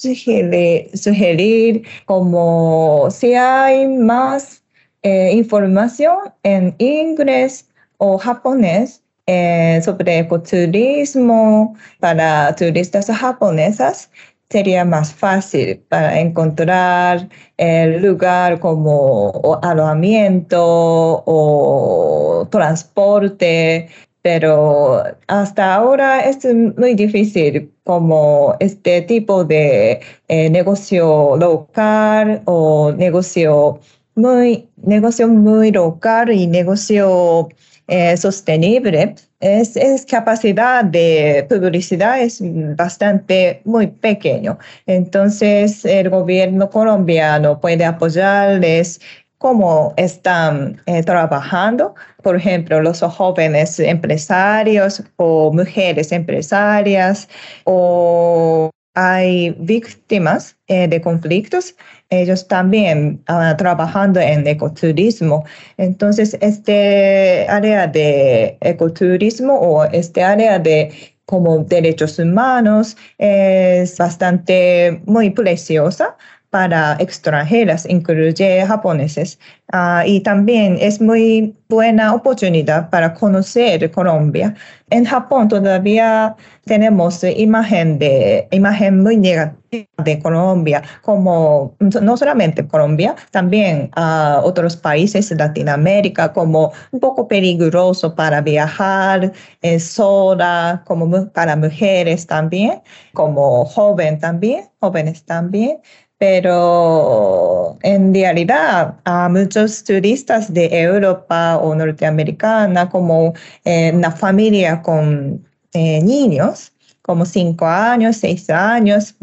sugerir, 0.00 0.90
sugerir, 0.96 1.82
como 2.06 3.08
si 3.10 3.34
hay 3.34 3.86
más 3.86 4.62
eh, 5.02 5.32
información 5.32 6.18
en 6.42 6.74
inglés 6.78 7.68
o 7.98 8.18
japonés 8.18 9.02
eh, 9.26 9.80
sobre 9.84 10.18
ecoturismo 10.18 11.76
para 12.00 12.54
turistas 12.56 13.06
japonesas, 13.06 14.10
sería 14.50 14.84
más 14.84 15.12
fácil 15.12 15.78
para 15.88 16.20
encontrar 16.20 17.28
el 17.56 18.02
lugar 18.02 18.60
como 18.60 19.58
alojamiento 19.62 21.22
o 21.26 22.46
transporte, 22.50 23.88
pero 24.24 25.02
hasta 25.26 25.74
ahora 25.74 26.20
es 26.20 26.46
muy 26.78 26.94
difícil 26.94 27.70
como 27.84 28.56
este 28.58 29.02
tipo 29.02 29.44
de 29.44 30.00
eh, 30.28 30.48
negocio 30.48 31.36
local 31.36 32.40
o 32.46 32.90
negocio 32.92 33.80
muy, 34.14 34.66
negocio 34.76 35.28
muy 35.28 35.70
local 35.72 36.32
y 36.32 36.46
negocio 36.46 37.50
eh, 37.86 38.16
sostenible, 38.16 39.14
es, 39.40 39.76
es, 39.76 40.06
capacidad 40.06 40.82
de 40.84 41.44
publicidad 41.46 42.18
es 42.18 42.40
bastante 42.76 43.60
muy 43.66 43.88
pequeño. 43.88 44.58
Entonces, 44.86 45.84
el 45.84 46.08
gobierno 46.08 46.70
colombiano 46.70 47.60
puede 47.60 47.84
apoyarles 47.84 49.00
cómo 49.44 49.92
están 49.98 50.80
eh, 50.86 51.02
trabajando, 51.02 51.94
por 52.22 52.34
ejemplo, 52.34 52.80
los 52.80 53.02
jóvenes 53.02 53.78
empresarios 53.78 55.02
o 55.16 55.52
mujeres 55.52 56.12
empresarias 56.12 57.28
o 57.64 58.70
hay 58.94 59.50
víctimas 59.58 60.56
eh, 60.68 60.88
de 60.88 60.98
conflictos, 61.02 61.76
ellos 62.08 62.48
también 62.48 63.22
uh, 63.28 63.54
trabajando 63.58 64.18
en 64.18 64.46
ecoturismo. 64.46 65.44
Entonces, 65.76 66.38
este 66.40 67.44
área 67.46 67.86
de 67.86 68.56
ecoturismo 68.62 69.58
o 69.60 69.84
este 69.84 70.22
área 70.22 70.58
de 70.58 70.90
como 71.26 71.58
derechos 71.58 72.18
humanos 72.18 72.96
es 73.18 73.98
bastante 73.98 75.02
muy 75.04 75.28
preciosa 75.28 76.16
para 76.54 76.96
extranjeras, 77.00 77.84
incluye 77.84 78.64
japoneses. 78.64 79.40
Ah, 79.72 80.04
y 80.06 80.20
también 80.20 80.78
es 80.80 81.00
muy 81.00 81.52
buena 81.68 82.14
oportunidad 82.14 82.90
para 82.90 83.12
conocer 83.12 83.90
Colombia. 83.90 84.54
En 84.90 85.04
Japón 85.04 85.48
todavía 85.48 86.36
tenemos 86.64 87.24
imagen, 87.24 87.98
de, 87.98 88.46
imagen 88.52 89.02
muy 89.02 89.16
negativa 89.16 89.56
de 90.04 90.20
Colombia, 90.20 90.80
como 91.02 91.74
no 91.80 92.16
solamente 92.16 92.64
Colombia, 92.68 93.16
también 93.32 93.90
a 93.96 94.40
otros 94.44 94.76
países 94.76 95.30
de 95.30 95.34
Latinoamérica, 95.34 96.32
como 96.32 96.70
un 96.92 97.00
poco 97.00 97.26
peligroso 97.26 98.14
para 98.14 98.40
viajar 98.40 99.32
eh, 99.62 99.80
sola, 99.80 100.82
como 100.86 101.32
para 101.32 101.56
mujeres 101.56 102.28
también, 102.28 102.80
como 103.12 103.64
joven 103.64 104.20
también, 104.20 104.68
jóvenes 104.78 105.24
también 105.24 105.80
pero 106.24 107.76
en 107.82 108.14
realidad 108.14 108.94
a 109.04 109.28
muchos 109.28 109.84
turistas 109.84 110.50
de 110.54 110.70
Europa 110.72 111.58
o 111.58 111.74
norteamericana, 111.74 112.88
como 112.88 113.34
eh, 113.66 113.92
una 113.94 114.10
familia 114.10 114.80
con 114.80 115.44
eh, 115.74 116.02
niños, 116.02 116.72
como 117.02 117.26
cinco 117.26 117.66
años, 117.66 118.16
seis 118.16 118.48
años, 118.48 119.14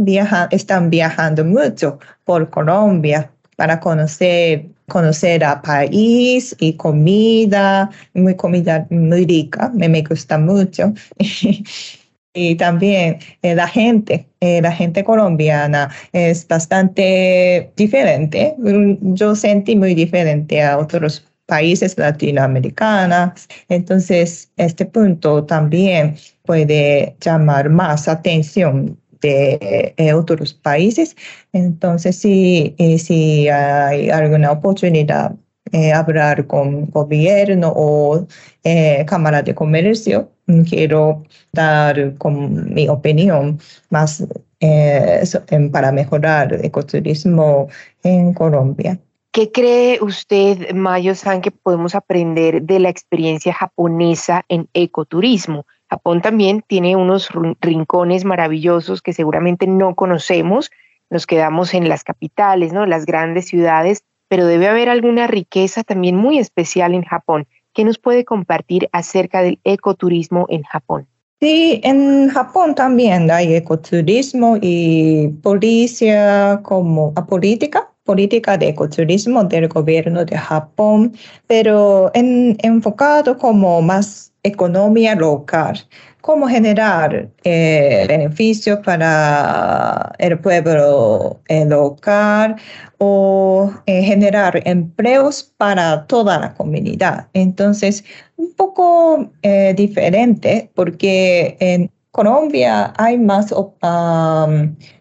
están 0.51 0.91
viajando 0.91 1.43
mucho 1.43 1.97
por 2.23 2.51
Colombia 2.51 3.31
para 3.55 3.79
conocer 3.79 4.67
conocer 4.87 5.43
a 5.43 5.61
país 5.61 6.55
y 6.59 6.73
comida, 6.73 7.89
muy 8.13 8.35
comida 8.35 8.85
muy 8.91 9.25
rica, 9.25 9.71
me, 9.73 9.87
me 9.89 10.03
gusta 10.03 10.37
mucho. 10.37 10.93
y 12.33 12.55
también 12.55 13.19
eh, 13.41 13.55
la 13.55 13.67
gente, 13.67 14.27
eh, 14.39 14.61
la 14.61 14.71
gente 14.71 15.03
colombiana 15.03 15.89
es 16.13 16.47
bastante 16.47 17.71
diferente. 17.75 18.55
Yo 19.01 19.35
sentí 19.35 19.75
muy 19.75 19.93
diferente 19.95 20.61
a 20.61 20.77
otros 20.77 21.25
países 21.45 21.97
latinoamericanos. 21.97 23.47
Entonces, 23.67 24.51
este 24.57 24.85
punto 24.85 25.43
también 25.45 26.15
puede 26.45 27.15
llamar 27.19 27.69
más 27.69 28.07
atención 28.07 28.97
de 29.21 29.93
eh, 29.97 30.13
otros 30.13 30.53
países. 30.53 31.15
Entonces, 31.53 32.15
si, 32.15 32.75
si 32.97 33.49
hay 33.49 34.09
alguna 34.09 34.51
oportunidad 34.51 35.35
eh, 35.71 35.93
hablar 35.93 36.47
con 36.47 36.87
gobierno 36.87 37.71
o 37.75 38.27
eh, 38.63 39.05
Cámara 39.07 39.41
de 39.41 39.55
Comercio. 39.55 40.29
Quiero 40.69 41.23
dar 41.53 42.17
con 42.17 42.73
mi 42.73 42.89
opinión 42.89 43.59
más 43.89 44.25
eh, 44.59 45.23
para 45.71 45.91
mejorar 45.91 46.53
el 46.53 46.65
ecoturismo 46.65 47.67
en 48.03 48.33
Colombia. 48.33 48.99
¿Qué 49.31 49.49
cree 49.49 49.99
usted, 50.01 50.73
Mayo-san, 50.73 51.41
que 51.41 51.51
podemos 51.51 51.95
aprender 51.95 52.63
de 52.63 52.79
la 52.79 52.89
experiencia 52.89 53.53
japonesa 53.53 54.43
en 54.49 54.67
ecoturismo? 54.73 55.65
Japón 55.89 56.21
también 56.21 56.63
tiene 56.67 56.97
unos 56.97 57.29
rincones 57.61 58.25
maravillosos 58.25 59.01
que 59.01 59.13
seguramente 59.13 59.67
no 59.67 59.95
conocemos. 59.95 60.69
Nos 61.09 61.27
quedamos 61.27 61.73
en 61.73 61.87
las 61.87 62.03
capitales, 62.03 62.73
¿no? 62.73 62.85
Las 62.85 63.05
grandes 63.05 63.47
ciudades, 63.47 64.03
pero 64.31 64.45
debe 64.45 64.69
haber 64.69 64.87
alguna 64.87 65.27
riqueza 65.27 65.83
también 65.83 66.15
muy 66.15 66.39
especial 66.39 66.93
en 66.93 67.03
Japón. 67.03 67.47
¿Qué 67.73 67.83
nos 67.83 67.97
puede 67.97 68.23
compartir 68.23 68.87
acerca 68.93 69.41
del 69.41 69.59
ecoturismo 69.65 70.45
en 70.47 70.63
Japón? 70.63 71.05
Sí, 71.41 71.81
en 71.83 72.29
Japón 72.29 72.73
también 72.73 73.29
hay 73.29 73.55
ecoturismo 73.55 74.57
y 74.61 75.27
policía 75.43 76.61
como 76.63 77.11
a 77.17 77.25
política, 77.25 77.91
política 78.05 78.57
de 78.57 78.69
ecoturismo 78.69 79.43
del 79.43 79.67
gobierno 79.67 80.23
de 80.23 80.37
Japón, 80.37 81.11
pero 81.47 82.09
en, 82.13 82.55
enfocado 82.61 83.37
como 83.37 83.81
más 83.81 84.31
economía 84.43 85.13
local 85.13 85.77
cómo 86.21 86.47
generar 86.47 87.29
eh, 87.43 88.05
beneficios 88.07 88.79
para 88.85 90.13
el 90.19 90.39
pueblo 90.39 91.41
local 91.49 92.55
o 92.99 93.71
eh, 93.87 94.03
generar 94.03 94.61
empleos 94.65 95.43
para 95.57 96.05
toda 96.07 96.39
la 96.39 96.53
comunidad. 96.53 97.27
Entonces, 97.33 98.03
un 98.37 98.53
poco 98.53 99.31
eh, 99.41 99.73
diferente 99.75 100.71
porque 100.75 101.57
en 101.59 101.91
Colombia 102.11 102.93
hay 102.97 103.17
más, 103.17 103.53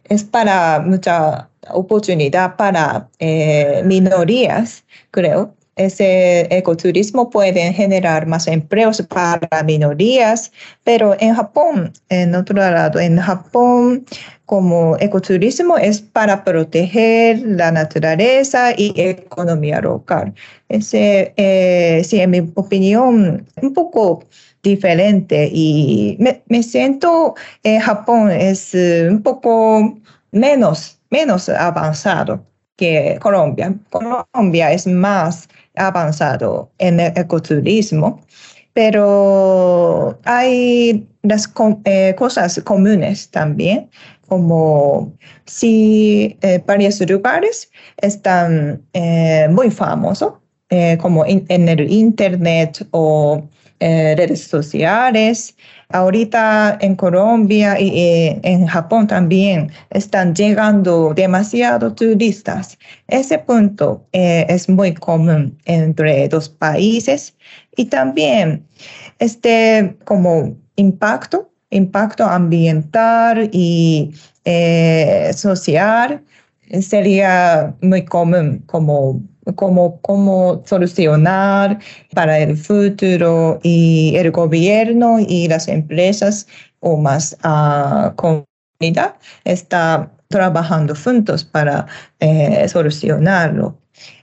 es 0.04 0.24
para 0.24 0.80
mucha 0.80 1.50
oportunidad 1.72 2.56
para 2.56 3.08
minorías, 3.84 4.84
creo, 5.10 5.54
ese 5.86 6.46
ecoturismo 6.54 7.30
puede 7.30 7.72
generar 7.72 8.26
más 8.26 8.46
empleos 8.46 9.02
para 9.02 9.62
minorías, 9.64 10.52
pero 10.84 11.16
en 11.20 11.34
Japón, 11.34 11.92
en 12.08 12.34
otro 12.34 12.56
lado, 12.56 13.00
en 13.00 13.18
Japón, 13.18 14.04
como 14.46 14.96
ecoturismo 14.98 15.78
es 15.78 16.00
para 16.00 16.42
proteger 16.42 17.40
la 17.44 17.70
naturaleza 17.70 18.72
y 18.76 18.92
economía 19.00 19.80
local. 19.80 20.34
Ese, 20.68 21.32
eh, 21.36 22.02
sí, 22.04 22.20
en 22.20 22.30
mi 22.30 22.52
opinión, 22.56 23.46
un 23.62 23.72
poco 23.72 24.24
diferente 24.62 25.48
y 25.52 26.18
me, 26.18 26.62
siento 26.62 27.34
en 27.62 27.80
Japón 27.80 28.30
es 28.30 28.74
eh, 28.74 29.08
un 29.08 29.22
poco 29.22 29.98
menos, 30.32 30.98
menos 31.10 31.48
avanzado 31.48 32.44
que 32.76 33.18
Colombia. 33.20 33.74
Colombia 33.90 34.72
es 34.72 34.86
más 34.86 35.48
avanzado 35.76 36.70
en 36.78 37.00
el 37.00 37.12
ecoturismo, 37.16 38.20
pero 38.72 40.18
hay 40.24 41.08
las 41.22 41.52
eh, 41.84 42.14
cosas 42.16 42.60
comunes 42.64 43.30
también, 43.30 43.90
como 44.28 45.12
si 45.44 46.38
eh, 46.40 46.62
varios 46.64 47.00
lugares 47.08 47.70
están 47.96 48.82
eh, 48.92 49.48
muy 49.50 49.70
famosos, 49.70 50.34
como 51.00 51.24
en 51.26 51.68
el 51.68 51.90
Internet 51.90 52.86
o 52.92 53.48
redes 53.80 54.44
sociales, 54.44 55.54
Ahorita 55.92 56.78
en 56.80 56.94
Colombia 56.94 57.80
y 57.80 58.38
en 58.44 58.66
Japón 58.66 59.08
también 59.08 59.72
están 59.90 60.34
llegando 60.36 61.12
demasiados 61.14 61.96
turistas. 61.96 62.78
Ese 63.08 63.38
punto 63.38 64.06
eh, 64.12 64.46
es 64.48 64.68
muy 64.68 64.94
común 64.94 65.58
entre 65.64 66.28
dos 66.28 66.48
países 66.48 67.34
y 67.76 67.86
también 67.86 68.64
este 69.18 69.96
como 70.04 70.56
impacto, 70.76 71.50
impacto 71.70 72.24
ambiental 72.24 73.50
y 73.52 74.14
eh, 74.44 75.32
social 75.34 76.22
sería 76.82 77.74
muy 77.82 78.04
común 78.04 78.62
como 78.66 79.20
cómo, 79.54 80.00
cómo 80.02 80.62
solucionar 80.64 81.78
para 82.14 82.38
el 82.38 82.56
futuro 82.56 83.60
y 83.62 84.14
el 84.16 84.30
gobierno 84.30 85.18
y 85.20 85.48
las 85.48 85.68
empresas 85.68 86.46
o 86.80 86.96
más 86.96 87.36
uh, 87.44 88.14
comunidad 88.16 89.14
está 89.44 90.10
trabajando 90.28 90.94
juntos 90.94 91.44
para 91.44 91.86
eh, 92.20 92.66
solucionarlo. 92.68 93.76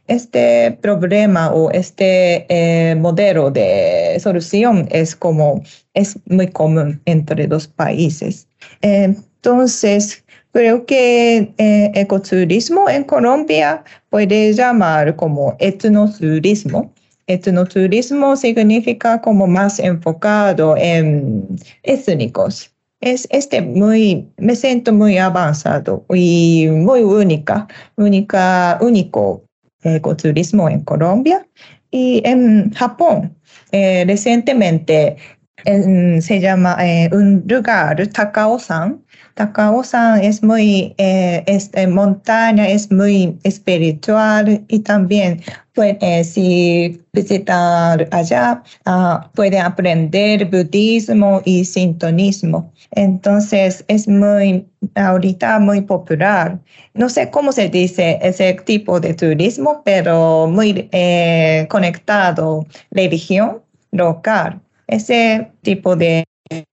Este 0.08 0.72
problema 0.82 1.52
o 1.52 1.70
este 1.72 2.46
eh, 2.48 2.96
modelo 2.96 3.52
de 3.52 4.18
solución 4.22 4.88
es 4.90 5.16
como 5.16 5.62
es 5.94 6.18
muy 6.26 6.48
común 6.48 7.02
entre 7.06 7.46
dos 7.46 7.68
países. 7.68 8.48
Entonces, 8.82 10.24
Creo 10.58 10.88
que 10.88 11.54
eh, 11.60 11.92
ecoturismo 11.94 12.90
en 12.90 13.04
Colombia 13.04 13.84
puede 14.10 14.54
llamar 14.54 15.16
como 15.16 15.56
etnoturismo. 15.60 16.92
Etnoturismo 17.28 18.36
significa 18.36 19.22
como 19.22 19.46
más 19.46 19.78
enfocado 19.78 20.76
en 20.76 21.46
étnicos. 21.84 22.72
Es 23.02 23.28
este 23.30 23.62
muy, 23.62 24.28
me 24.38 24.56
siento 24.56 24.92
muy 24.94 25.20
avanzado 25.20 26.04
y 26.12 26.68
muy 26.72 27.02
única, 27.02 27.68
única, 27.96 28.80
único 28.82 29.44
ecoturismo 29.84 30.68
en 30.70 30.82
Colombia 30.82 31.48
y 31.92 32.24
en 32.26 32.74
Japón. 32.74 33.38
Eh, 33.72 34.06
recientemente 34.08 35.18
se 35.64 36.40
llama 36.40 36.78
eh, 36.80 37.10
un 37.12 37.44
lugar, 37.48 38.08
Takao-san, 38.08 39.04
Takao-san 39.38 40.24
es 40.24 40.42
muy, 40.42 40.96
eh, 40.98 41.44
es, 41.46 41.70
eh, 41.74 41.86
montaña, 41.86 42.68
es 42.68 42.92
muy 42.92 43.38
espiritual 43.44 44.66
y 44.68 44.80
también 44.80 45.42
puede, 45.74 45.98
eh, 46.02 46.24
si 46.24 47.00
visitar 47.14 48.08
allá, 48.12 48.64
uh, 48.88 49.20
puede 49.36 49.60
aprender 49.60 50.46
budismo 50.50 51.42
y 51.46 51.66
sintonismo. 51.66 52.74
Entonces 52.92 53.86
es 53.88 54.08
muy, 54.08 54.66
ahorita 54.96 55.60
muy 55.60 55.82
popular. 55.82 56.60
No 56.96 57.08
sé 57.08 57.30
cómo 57.30 57.52
se 57.52 57.70
dice 57.70 58.18
ese 58.24 58.56
tipo 58.66 59.00
de 59.00 59.14
turismo, 59.14 59.84
pero 59.86 60.48
muy 60.48 60.90
eh, 60.92 61.68
conectado, 61.70 62.66
religión 62.90 63.62
local. 63.92 64.60
Ese 64.88 65.52
tipo 65.62 65.96
de 65.96 66.24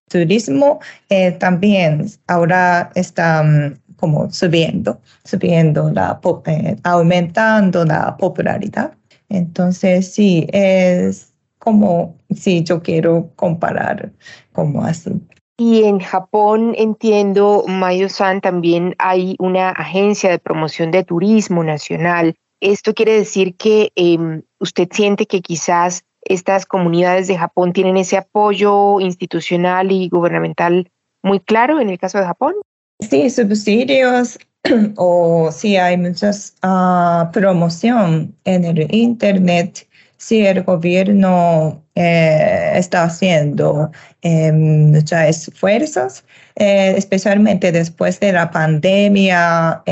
turismo 0.09 0.79
eh, 1.09 1.31
también 1.31 2.05
ahora 2.27 2.91
está 2.95 3.43
mm, 3.43 3.75
como 3.97 4.29
subiendo, 4.31 4.99
subiendo, 5.23 5.91
la, 5.91 6.19
eh, 6.47 6.75
aumentando 6.83 7.85
la 7.85 8.15
popularidad. 8.17 8.93
Entonces, 9.29 10.13
sí, 10.13 10.47
es 10.51 11.33
como 11.59 12.15
si 12.33 12.63
yo 12.63 12.81
quiero 12.81 13.31
comparar 13.35 14.11
como 14.53 14.83
así. 14.83 15.11
Y 15.57 15.83
en 15.83 15.99
Japón, 15.99 16.75
entiendo, 16.77 17.63
Mayo-san, 17.67 18.41
también 18.41 18.93
hay 18.99 19.35
una 19.39 19.69
agencia 19.69 20.29
de 20.29 20.39
promoción 20.39 20.91
de 20.91 21.03
turismo 21.03 21.63
nacional. 21.63 22.35
Esto 22.59 22.93
quiere 22.93 23.13
decir 23.13 23.55
que 23.55 23.91
em, 23.95 24.43
usted 24.59 24.89
siente 24.91 25.25
que 25.25 25.41
quizás 25.41 26.03
estas 26.25 26.65
comunidades 26.65 27.27
de 27.27 27.37
Japón 27.37 27.73
tienen 27.73 27.97
ese 27.97 28.17
apoyo 28.17 28.99
institucional 28.99 29.91
y 29.91 30.09
gubernamental 30.09 30.91
muy 31.23 31.39
claro 31.39 31.79
en 31.79 31.89
el 31.89 31.97
caso 31.97 32.19
de 32.19 32.25
Japón? 32.25 32.53
Sí, 32.99 33.29
subsidios 33.29 34.37
o 34.95 35.51
sí 35.51 35.77
hay 35.77 35.97
muchas 35.97 36.55
uh, 36.63 37.31
promoción 37.31 38.35
en 38.45 38.65
el 38.65 38.93
Internet. 38.93 39.87
sí 40.17 40.45
el 40.45 40.63
gobierno 40.63 41.83
eh, 41.95 42.71
está 42.75 43.03
haciendo 43.03 43.91
eh, 44.21 44.51
muchas 44.51 45.47
esfuerzos, 45.47 46.23
eh, 46.55 46.93
especialmente 46.97 47.71
después 47.71 48.19
de 48.19 48.33
la 48.33 48.49
pandemia, 48.51 49.83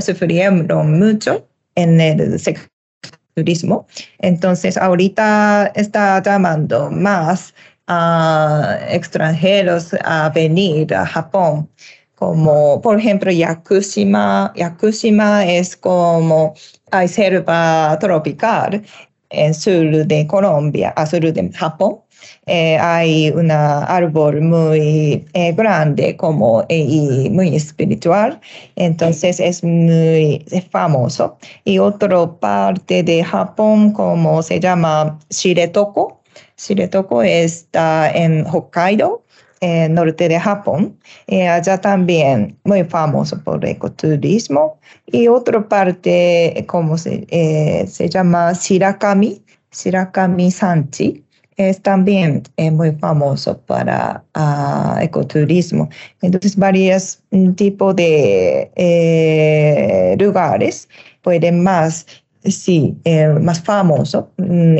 sufrieron 0.00 0.66
mucho 0.98 1.46
en 1.74 2.00
el 2.00 2.38
sector 2.38 2.68
turismo. 3.38 3.86
Entonces, 4.18 4.76
ahorita 4.76 5.72
está 5.74 6.22
llamando 6.22 6.90
más 6.90 7.54
a 7.86 8.78
extranjeros 8.90 9.94
a 10.04 10.28
venir 10.30 10.94
a 10.94 11.06
Japón 11.06 11.68
como 12.18 12.80
por 12.82 12.98
ejemplo 12.98 13.30
Yakushima. 13.30 14.52
Yakushima 14.56 15.46
es 15.46 15.76
como 15.76 16.54
hay 16.90 17.08
selva 17.08 17.96
tropical 18.00 18.82
en 19.30 19.54
sur 19.54 20.06
de 20.06 20.26
Colombia, 20.26 20.90
a 20.96 21.06
sur 21.06 21.20
de 21.20 21.52
Japón. 21.52 22.00
Eh, 22.46 22.78
hay 22.78 23.30
un 23.30 23.50
árbol 23.50 24.40
muy 24.40 25.26
eh, 25.32 25.52
grande 25.52 26.16
como 26.16 26.64
eh, 26.68 26.78
y 26.78 27.30
muy 27.30 27.54
espiritual, 27.54 28.40
entonces 28.76 29.40
es 29.40 29.62
muy 29.62 30.44
famoso. 30.70 31.36
Y 31.64 31.78
otra 31.78 32.26
parte 32.40 33.02
de 33.02 33.22
Japón 33.24 33.92
como 33.92 34.42
se 34.42 34.60
llama 34.60 35.18
Shiretoko. 35.30 36.20
Shiretoko 36.56 37.22
está 37.22 38.10
en 38.10 38.44
Hokkaido 38.46 39.22
eh, 39.60 39.88
norte 39.88 40.28
de 40.28 40.38
Japón. 40.38 40.96
Eh, 41.26 41.48
allá 41.48 41.80
también 41.80 42.56
muy 42.64 42.84
famoso 42.84 43.42
por 43.42 43.64
ecoturismo. 43.64 44.78
Y 45.06 45.28
otra 45.28 45.68
parte, 45.68 46.64
como 46.68 46.96
se, 46.96 47.26
eh, 47.30 47.86
se 47.88 48.08
llama 48.08 48.52
Shirakami, 48.52 49.42
Shirakami 49.72 50.50
Sanchi, 50.50 51.24
es 51.58 51.82
también 51.82 52.42
muy 52.72 52.92
famoso 52.92 53.58
para 53.58 54.24
uh, 54.34 54.98
ecoturismo. 55.00 55.90
Entonces, 56.22 56.56
varios 56.56 57.22
tipos 57.56 57.94
de 57.96 58.70
lugares 60.18 60.88
pueden 61.22 61.62
más 61.62 62.06
sí, 62.44 62.96
más 63.40 63.62
famoso 63.62 64.30
mm, 64.36 64.76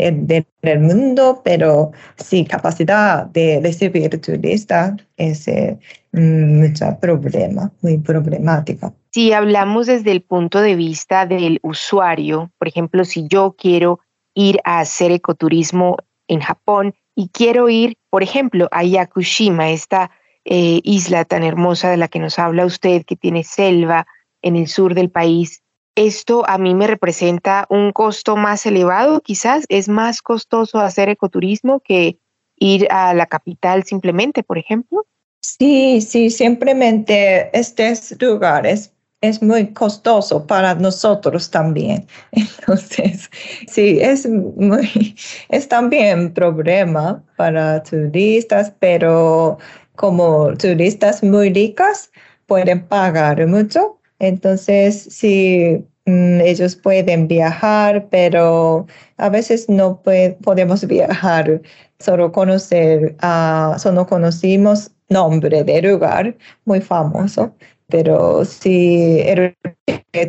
del 0.62 0.80
mundo, 0.80 1.40
pero 1.44 1.92
sí, 2.16 2.44
capacidad 2.44 3.26
de 3.26 3.60
recibir 3.62 4.20
turistas 4.20 4.94
es 5.16 5.48
eh, 5.48 5.78
mm, 6.12 6.60
mucho 6.60 6.98
problema, 7.00 7.70
muy 7.82 7.98
problemática. 7.98 8.92
Si 9.10 9.32
hablamos 9.32 9.86
desde 9.86 10.12
el 10.12 10.22
punto 10.22 10.60
de 10.60 10.76
vista 10.76 11.26
del 11.26 11.58
usuario, 11.62 12.50
por 12.58 12.68
ejemplo, 12.68 13.04
si 13.04 13.26
yo 13.28 13.54
quiero 13.58 14.00
ir 14.34 14.60
a 14.64 14.80
hacer 14.80 15.10
ecoturismo 15.10 15.96
en 16.28 16.40
Japón 16.40 16.94
y 17.14 17.30
quiero 17.30 17.68
ir, 17.68 17.96
por 18.10 18.22
ejemplo, 18.22 18.68
a 18.70 18.84
Yakushima, 18.84 19.70
esta 19.70 20.10
eh, 20.44 20.80
isla 20.84 21.24
tan 21.24 21.42
hermosa 21.42 21.90
de 21.90 21.96
la 21.96 22.08
que 22.08 22.20
nos 22.20 22.38
habla 22.38 22.64
usted, 22.64 23.04
que 23.04 23.16
tiene 23.16 23.42
selva 23.42 24.06
en 24.40 24.54
el 24.54 24.68
sur 24.68 24.94
del 24.94 25.10
país, 25.10 25.62
esto 25.98 26.48
a 26.48 26.58
mí 26.58 26.74
me 26.74 26.86
representa 26.86 27.66
un 27.70 27.90
costo 27.90 28.36
más 28.36 28.64
elevado, 28.66 29.20
quizás 29.20 29.64
es 29.68 29.88
más 29.88 30.22
costoso 30.22 30.78
hacer 30.78 31.08
ecoturismo 31.08 31.80
que 31.80 32.18
ir 32.56 32.86
a 32.92 33.14
la 33.14 33.26
capital 33.26 33.82
simplemente, 33.82 34.44
por 34.44 34.58
ejemplo. 34.58 35.06
Sí, 35.40 36.00
sí, 36.00 36.30
simplemente 36.30 37.50
estos 37.52 38.14
lugares 38.20 38.92
es 39.20 39.42
muy 39.42 39.72
costoso 39.72 40.46
para 40.46 40.74
nosotros 40.74 41.50
también. 41.50 42.06
Entonces, 42.32 43.30
sí, 43.66 43.98
es 44.00 44.28
muy, 44.28 45.16
es 45.48 45.68
también 45.68 46.32
problema 46.32 47.22
para 47.36 47.82
turistas, 47.82 48.72
pero 48.78 49.58
como 49.96 50.54
turistas 50.56 51.22
muy 51.22 51.52
ricas 51.52 52.10
pueden 52.46 52.86
pagar 52.86 53.46
mucho 53.46 53.98
entonces, 54.18 55.04
sí, 55.10 55.84
mm, 56.06 56.40
ellos 56.40 56.76
pueden 56.76 57.28
viajar, 57.28 58.08
pero 58.10 58.86
a 59.16 59.28
veces 59.28 59.68
no 59.68 60.02
podemos 60.42 60.86
viajar, 60.86 61.62
solo 62.00 62.32
conocer, 62.32 63.16
uh, 63.22 63.78
solo 63.78 64.06
conocimos 64.06 64.90
nombre 65.08 65.64
de 65.64 65.82
lugar 65.82 66.36
muy 66.64 66.80
famoso, 66.80 67.54
pero 67.88 68.44
sí, 68.44 69.20
el, 69.24 69.56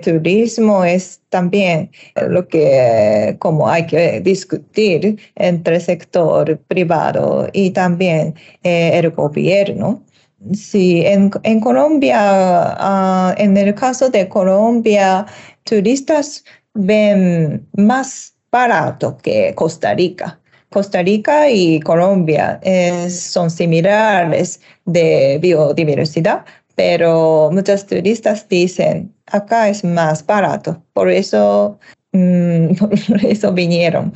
turismo 0.04 0.84
es 0.84 1.22
también 1.30 1.91
lo 2.28 2.48
que 2.48 3.36
como 3.39 3.67
hay 3.67 3.86
que 3.88 4.22
discutir 4.22 5.19
entre 5.36 5.80
sector 5.80 6.58
privado 6.67 7.48
y 7.54 7.72
también 7.72 8.36
eh, 8.63 8.91
el 9.00 9.10
gobierno 9.12 10.04
Sí, 10.54 11.04
en, 11.06 11.30
Colombia, 11.60 12.17
ah, 12.17 13.36
en 13.38 13.58
el 13.58 13.76
caso 13.76 14.10
de 14.10 14.30
Colombia, 14.30 15.26
turistas 15.65 16.45
ven 16.74 17.67
más 17.74 18.36
barato 18.50 19.17
que 19.17 19.54
Costa 19.56 19.93
Rica. 19.93 20.39
Costa 20.69 21.02
Rica 21.04 21.50
y 21.50 21.82
Colombia 21.82 22.62
son 23.10 23.52
similares 23.52 24.62
de 24.86 25.39
biodiversidad, 25.41 26.45
pero 26.80 27.50
muchos 27.52 27.86
turistas 27.86 28.48
dicen, 28.48 29.13
acá 29.26 29.68
es 29.68 29.84
más 29.84 30.26
barato, 30.26 30.82
por 30.94 31.10
eso, 31.10 31.78
mm, 32.13 32.76
por 32.80 33.26
eso 33.26 33.52
vinieron 33.52 34.13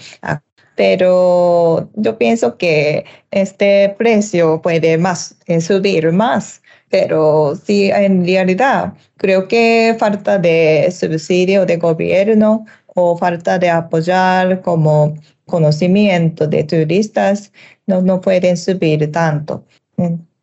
pero 0.76 1.90
yo 1.96 2.18
pienso 2.18 2.58
que 2.58 3.06
este 3.32 3.94
precio 3.98 4.62
puede 4.62 4.98
más 4.98 5.36
eh, 5.46 5.62
subir 5.62 6.12
más. 6.14 6.62
Pero 6.90 7.56
sí, 7.56 7.92
en 7.92 8.26
realidad 8.26 8.94
creo 9.18 9.48
que 9.48 9.96
falta 10.00 10.40
de 10.40 10.90
subsidio 10.92 11.66
de 11.66 11.78
gobierno 11.78 12.66
o 12.96 13.18
falta 13.18 13.60
de 13.60 13.70
apoyar 13.70 14.62
como 14.62 15.14
conocimiento 15.46 16.48
de 16.48 16.64
turistas 16.64 17.52
no, 17.88 18.02
no 18.02 18.22
pueden 18.22 18.58
subir 18.58 19.12
tanto. 19.12 19.66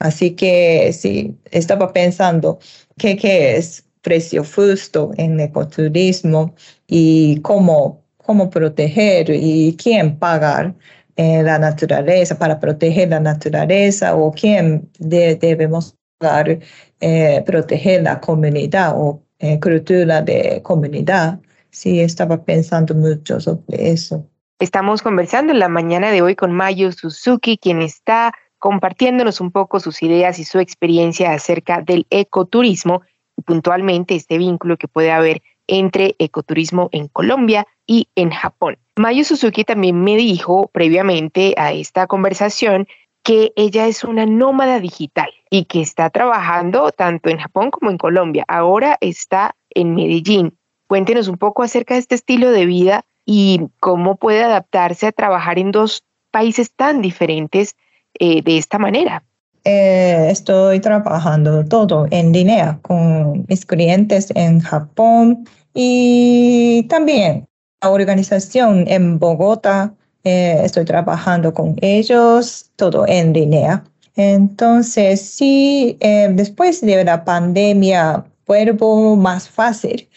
Así 0.00 0.32
que 0.34 0.92
sí, 0.92 1.36
estaba 1.52 1.92
pensando 1.92 2.58
qué, 2.98 3.56
es 3.56 3.84
precio 4.02 4.42
justo 4.44 5.12
en 5.16 5.38
ecoturismo 5.38 6.54
y 6.88 7.40
cómo 7.42 8.00
cómo 8.30 8.48
proteger 8.48 9.28
y 9.28 9.76
quién 9.76 10.16
pagar 10.16 10.74
eh, 11.16 11.42
la 11.42 11.58
naturaleza 11.58 12.38
para 12.38 12.60
proteger 12.60 13.08
la 13.08 13.18
naturaleza 13.18 14.14
o 14.14 14.30
quién 14.30 14.88
debemos 15.00 15.96
pagar 16.18 16.60
eh, 17.00 17.42
proteger 17.44 18.04
la 18.04 18.20
comunidad 18.20 18.92
o 18.94 19.20
eh, 19.40 19.58
cultura 19.58 20.22
de 20.22 20.62
comunidad. 20.62 21.40
Sí, 21.70 22.00
estaba 22.00 22.44
pensando 22.44 22.94
mucho 22.94 23.40
sobre 23.40 23.90
eso. 23.90 24.24
Estamos 24.60 25.02
conversando 25.02 25.52
en 25.52 25.58
la 25.58 25.68
mañana 25.68 26.12
de 26.12 26.22
hoy 26.22 26.36
con 26.36 26.52
Mayo 26.52 26.92
Suzuki, 26.92 27.58
quien 27.58 27.82
está 27.82 28.32
compartiéndonos 28.60 29.40
un 29.40 29.50
poco 29.50 29.80
sus 29.80 30.02
ideas 30.02 30.38
y 30.38 30.44
su 30.44 30.60
experiencia 30.60 31.32
acerca 31.32 31.80
del 31.80 32.06
ecoturismo 32.10 33.02
y 33.36 33.42
puntualmente 33.42 34.14
este 34.14 34.38
vínculo 34.38 34.76
que 34.76 34.86
puede 34.86 35.10
haber 35.10 35.42
entre 35.66 36.14
ecoturismo 36.18 36.88
en 36.92 37.08
Colombia 37.08 37.66
y 37.86 38.08
en 38.14 38.30
Japón. 38.30 38.78
Mayu 38.96 39.24
Suzuki 39.24 39.64
también 39.64 40.02
me 40.02 40.16
dijo 40.16 40.68
previamente 40.72 41.54
a 41.56 41.72
esta 41.72 42.06
conversación 42.06 42.86
que 43.22 43.52
ella 43.56 43.86
es 43.86 44.04
una 44.04 44.26
nómada 44.26 44.78
digital 44.78 45.30
y 45.50 45.64
que 45.64 45.80
está 45.80 46.10
trabajando 46.10 46.90
tanto 46.92 47.30
en 47.30 47.38
Japón 47.38 47.70
como 47.70 47.90
en 47.90 47.98
Colombia. 47.98 48.44
Ahora 48.46 48.98
está 49.00 49.56
en 49.70 49.94
Medellín. 49.94 50.58
Cuéntenos 50.86 51.28
un 51.28 51.38
poco 51.38 51.62
acerca 51.62 51.94
de 51.94 52.00
este 52.00 52.14
estilo 52.14 52.50
de 52.50 52.66
vida 52.66 53.04
y 53.24 53.60
cómo 53.80 54.16
puede 54.16 54.42
adaptarse 54.42 55.06
a 55.06 55.12
trabajar 55.12 55.58
en 55.58 55.70
dos 55.70 56.04
países 56.30 56.74
tan 56.74 57.00
diferentes 57.00 57.76
eh, 58.18 58.42
de 58.42 58.58
esta 58.58 58.78
manera. 58.78 59.22
Eh, 59.64 60.28
estoy 60.30 60.80
trabajando 60.80 61.64
todo 61.64 62.06
en 62.10 62.32
línea 62.32 62.78
con 62.82 63.44
mis 63.48 63.66
clientes 63.66 64.32
en 64.34 64.60
Japón 64.60 65.46
y 65.74 66.86
también 66.88 67.46
la 67.82 67.90
organización 67.90 68.84
en 68.88 69.18
Bogotá. 69.18 69.94
Eh, 70.24 70.60
estoy 70.64 70.84
trabajando 70.84 71.52
con 71.52 71.76
ellos, 71.80 72.70
todo 72.76 73.06
en 73.06 73.32
línea. 73.32 73.84
Entonces, 74.16 75.20
sí, 75.20 75.96
después 76.00 76.80
de 76.82 77.04
la 77.04 77.24
pandemia, 77.24 78.24
vuelvo 78.46 79.16
más 79.16 79.48
fácil 79.48 80.08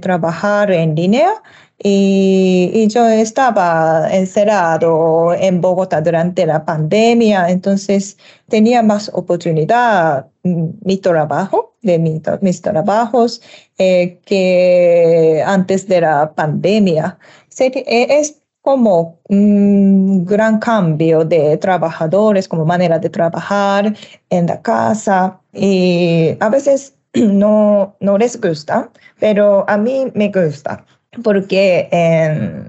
trabajar 0.00 0.70
en 0.70 0.94
línea 0.94 1.42
y, 1.86 2.88
yo 2.88 3.06
estaba 3.06 4.08
encerrado 4.10 5.34
en 5.34 5.60
Bogotá 5.60 6.00
durante 6.00 6.46
la 6.46 6.64
pandemia, 6.64 7.50
entonces 7.50 8.16
tenía 8.48 8.82
más 8.82 9.10
oportunidad 9.12 10.26
mm, 10.44 10.64
mi 10.82 10.96
trabajo, 10.96 11.74
de 11.82 11.98
mis 12.40 12.62
trabajos, 12.62 13.42
eh, 13.78 14.18
que 14.24 15.42
antes 15.46 15.86
de 15.86 16.00
la 16.00 16.32
pandemia. 16.34 17.18
Eh, 17.58 18.06
es 18.10 18.40
como 18.62 19.20
un 19.28 20.24
gran 20.24 20.58
cambio 20.60 21.24
de 21.24 21.58
trabajadores, 21.58 22.48
como 22.48 22.64
manera 22.64 22.98
de 22.98 23.10
trabajar 23.10 23.94
en 24.30 24.46
la 24.46 24.62
casa. 24.62 25.38
Y 25.52 26.34
a 26.40 26.48
veces 26.48 26.94
no, 27.14 27.94
no 28.00 28.18
les 28.18 28.40
gusta, 28.40 28.90
pero 29.20 29.66
a 29.68 29.76
mí 29.76 30.10
me 30.14 30.28
gusta, 30.30 30.84
porque 31.22 31.88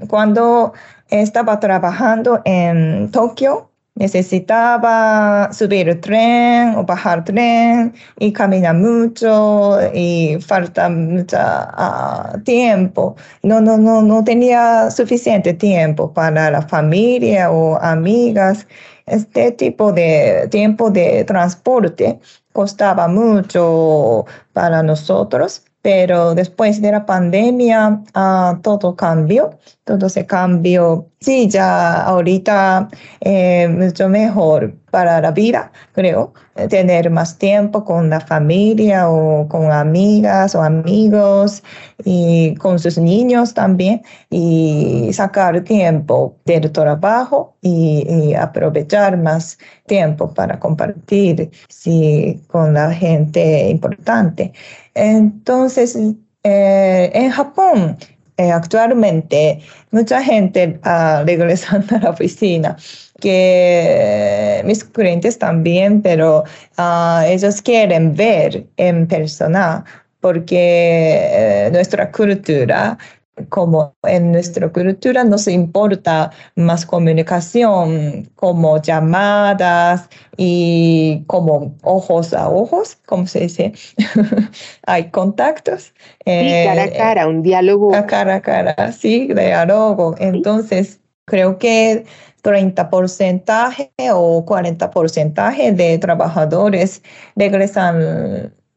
cuando 0.07 0.73
estaba 1.09 1.59
trabajando 1.59 2.41
en 2.45 3.09
Tokio, 3.11 3.69
necesitaba 3.95 5.49
subir 5.53 6.01
tren 6.01 6.75
o 6.75 6.83
bajar 6.83 7.23
tren 7.23 7.93
y 8.19 8.31
caminar 8.33 8.75
mucho 8.75 9.77
y 9.93 10.37
falta 10.41 10.89
mucho 10.89 11.37
uh, 11.37 12.37
tiempo. 12.43 13.15
No, 13.43 13.61
no, 13.61 13.77
no, 13.77 14.01
no 14.01 14.23
tenía 14.23 14.91
suficiente 14.91 15.53
tiempo 15.53 16.13
para 16.13 16.51
la 16.51 16.61
familia 16.61 17.51
o 17.51 17.77
amigas. 17.81 18.67
Este 19.05 19.51
tipo 19.51 19.93
de 19.93 20.47
tiempo 20.51 20.89
de 20.89 21.23
transporte 21.25 22.19
costaba 22.51 23.07
mucho 23.07 24.25
para 24.53 24.83
nosotros 24.83 25.63
pero 25.85 26.33
después 26.33 26.81
de 26.81 26.91
la 26.91 27.05
pandemia 27.05 28.01
uh, 28.15 28.59
todo 28.63 28.95
cambió, 28.95 29.51
todo 29.83 30.09
se 30.09 30.25
cambió. 30.25 31.11
Sí, 31.19 31.47
ya 31.47 32.01
ahorita 32.01 32.89
eh, 33.21 33.67
mucho 33.67 34.09
mejor 34.09 34.73
para 34.89 35.21
la 35.21 35.29
vida, 35.29 35.71
creo, 35.91 36.33
tener 36.69 37.09
más 37.09 37.37
tiempo 37.37 37.83
con 37.83 38.09
la 38.09 38.21
familia 38.21 39.09
o 39.09 39.47
con 39.47 39.71
amigas 39.71 40.55
o 40.55 40.61
amigos 40.63 41.61
y 42.05 42.55
con 42.55 42.79
sus 42.79 42.97
niños 42.97 43.53
también 43.53 44.01
y 44.29 45.09
sacar 45.11 45.61
tiempo 45.63 46.37
del 46.45 46.71
trabajo 46.71 47.55
y, 47.61 48.33
aprovechar 48.35 49.17
más 49.17 49.57
tiempo 49.85 50.33
para 50.33 50.59
compartir 50.59 51.51
sí, 51.69 52.41
con 52.47 52.73
la 52.73 52.91
gente 52.93 53.69
importante. 53.69 54.53
Entonces, 54.93 55.97
eh, 56.43 57.11
en 57.13 57.31
Japón, 57.31 57.97
eh, 58.37 58.51
actualmente, 58.51 59.61
mucha 59.91 60.21
gente 60.21 60.79
uh, 60.85 61.25
regresando 61.25 61.95
a 61.95 61.99
la 61.99 62.09
oficina, 62.09 62.75
que 63.19 64.61
mis 64.65 64.83
clientes 64.83 65.37
también, 65.39 66.01
pero 66.01 66.43
ah, 66.77 67.23
ellos 67.27 67.61
quieren 67.61 68.15
ver 68.15 68.65
en 68.77 69.07
persona 69.07 69.85
porque 70.19 71.19
eh, 71.21 71.69
nuestra 71.71 72.11
cultura 72.11 72.97
como 73.49 73.95
en 74.03 74.31
nuestra 74.31 74.69
cultura 74.69 75.23
nos 75.23 75.47
importa 75.47 76.31
más 76.55 76.85
comunicación 76.85 78.29
como 78.35 78.81
llamadas 78.81 80.09
y 80.37 81.23
como 81.27 81.75
ojos 81.83 82.33
a 82.33 82.49
ojos, 82.49 82.97
como 83.05 83.27
se 83.27 83.41
dice, 83.41 83.73
hay 84.87 85.09
contactos. 85.09 85.93
Sí, 86.25 86.49
cara 86.65 86.83
a 86.83 86.85
eh, 86.85 86.93
cara, 86.97 87.27
un 87.27 87.43
diálogo. 87.43 87.91
Cara 88.07 88.35
a 88.35 88.41
cara, 88.41 88.91
sí, 88.91 89.27
diálogo. 89.33 90.15
Entonces, 90.19 91.01
creo 91.25 91.57
que 91.57 92.05
30 92.45 92.89
o 94.13 94.45
40 94.45 94.91
de 95.73 95.97
trabajadores 95.97 97.01
regresan 97.35 97.95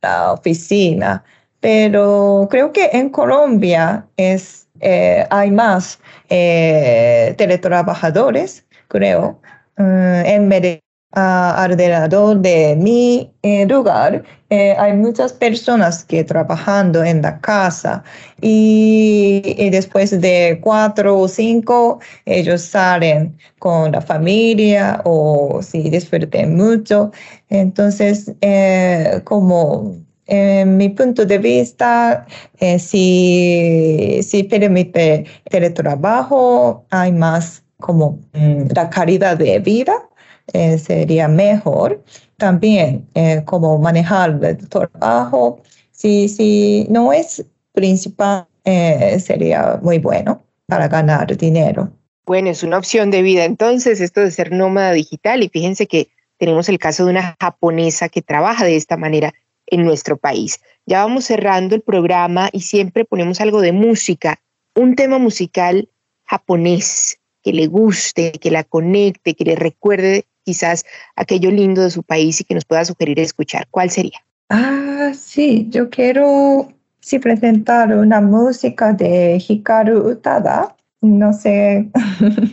a 0.03 0.07
la 0.07 0.33
oficina 0.33 1.23
pero 1.61 2.47
creo 2.51 2.73
que 2.73 2.91
en 2.93 3.11
Colombia 3.11 4.07
es, 4.17 4.69
eh, 4.81 5.27
hay 5.31 5.51
más 5.51 5.99
eh, 6.29 7.35
teletrabajadores, 7.37 8.65
creo. 8.89 9.41
Uh, 9.77 10.23
en 10.25 10.49
Medellín, 10.49 10.81
alrededor 11.13 12.39
de 12.39 12.77
mi 12.77 13.33
eh, 13.43 13.67
lugar, 13.67 14.23
hay 14.51 14.93
muchas 14.95 15.33
personas 15.33 16.05
que 16.05 16.25
trabajando 16.25 17.05
en 17.05 17.21
la 17.21 17.39
casa 17.41 18.03
y, 18.41 19.69
después 19.71 20.19
de 20.21 20.59
cuatro 20.63 21.19
o 21.19 21.29
cinco, 21.29 22.01
ellos 22.25 22.63
salen 22.63 23.37
con 23.59 23.93
la 23.93 24.01
familia 24.01 25.03
o 25.05 25.61
si 25.63 25.91
disfruten 25.91 26.57
mucho. 26.57 27.11
Entonces, 27.51 28.33
como 29.25 29.97
en 30.29 30.77
mi 30.77 30.91
punto 30.91 31.25
de 31.25 31.39
vista, 31.39 32.27
eh, 32.61 32.79
si, 32.79 34.21
si 34.23 34.43
permite 34.45 35.25
teletrabajo, 35.51 36.85
hay 36.91 37.13
más 37.13 37.63
como 37.79 38.19
mm, 38.35 38.65
la 38.75 38.91
calidad 38.91 39.39
de 39.39 39.59
vida 39.59 39.95
eh, 40.53 40.79
sería 40.79 41.29
mejor. 41.29 42.03
También 42.37 43.09
eh, 43.15 43.43
como 43.45 43.79
manejar 43.79 44.39
el 44.43 44.69
trabajo, 44.69 45.63
si, 45.91 46.29
si 46.29 46.87
no 46.91 47.13
es 47.13 47.45
principal, 47.73 48.47
sería 48.65 49.81
muy 49.83 49.99
bueno 49.99 50.43
para 50.67 50.89
ganar 50.89 51.35
dinero. 51.35 51.91
Bueno, 52.27 52.51
es 52.51 52.63
una 52.63 52.77
opción 52.77 53.11
de 53.11 53.23
vida 53.23 53.47
entonces 53.47 54.03
esto 54.03 54.21
de 54.21 54.31
ser 54.31 54.53
nómada 54.53 54.93
digital 54.93 55.43
y 55.43 55.49
fíjense 55.49 55.87
que 55.87 56.11
tenemos 56.37 56.69
el 56.69 56.79
caso 56.79 57.05
de 57.05 57.11
una 57.11 57.37
japonesa 57.41 58.11
que 58.11 58.21
trabaja 58.23 58.65
de 58.65 58.77
esta 58.77 58.99
manera 58.99 59.33
en 59.67 59.85
nuestro 59.85 60.17
país. 60.17 60.61
Ya 60.87 61.05
vamos 61.05 61.25
cerrando 61.25 61.75
el 61.75 61.83
programa 61.83 62.49
y 62.53 62.61
siempre 62.61 63.05
ponemos 63.05 63.41
algo 63.41 63.61
de 63.61 63.73
música, 63.73 64.41
un 64.75 64.95
tema 64.95 65.19
musical 65.19 65.89
japonés 66.25 67.19
que 67.43 67.53
le 67.53 67.67
guste, 67.67 68.33
que 68.33 68.51
la 68.51 68.65
conecte, 68.65 69.35
que 69.35 69.45
le 69.45 69.57
recuerde 69.57 70.27
quizás 70.49 70.87
aquello 71.15 71.51
lindo 71.51 71.83
de 71.83 71.91
su 71.91 72.03
país 72.03 72.41
y 72.41 72.45
que 72.45 72.55
nos 72.55 72.65
pueda 72.65 72.83
sugerir 72.87 73.21
escuchar. 73.21 73.67
¿Cuál 73.71 73.91
sería? 73.91 74.19
Ah, 74.49 75.13
sí, 75.15 75.67
yo 75.69 75.91
quiero 75.91 76.73
sí, 77.01 77.19
presentar 77.19 77.95
una 77.95 78.23
música 78.23 78.95
de 78.95 79.43
Hikaru 79.47 80.09
Utada. 80.09 80.75
No 81.03 81.35
sé, 81.35 81.91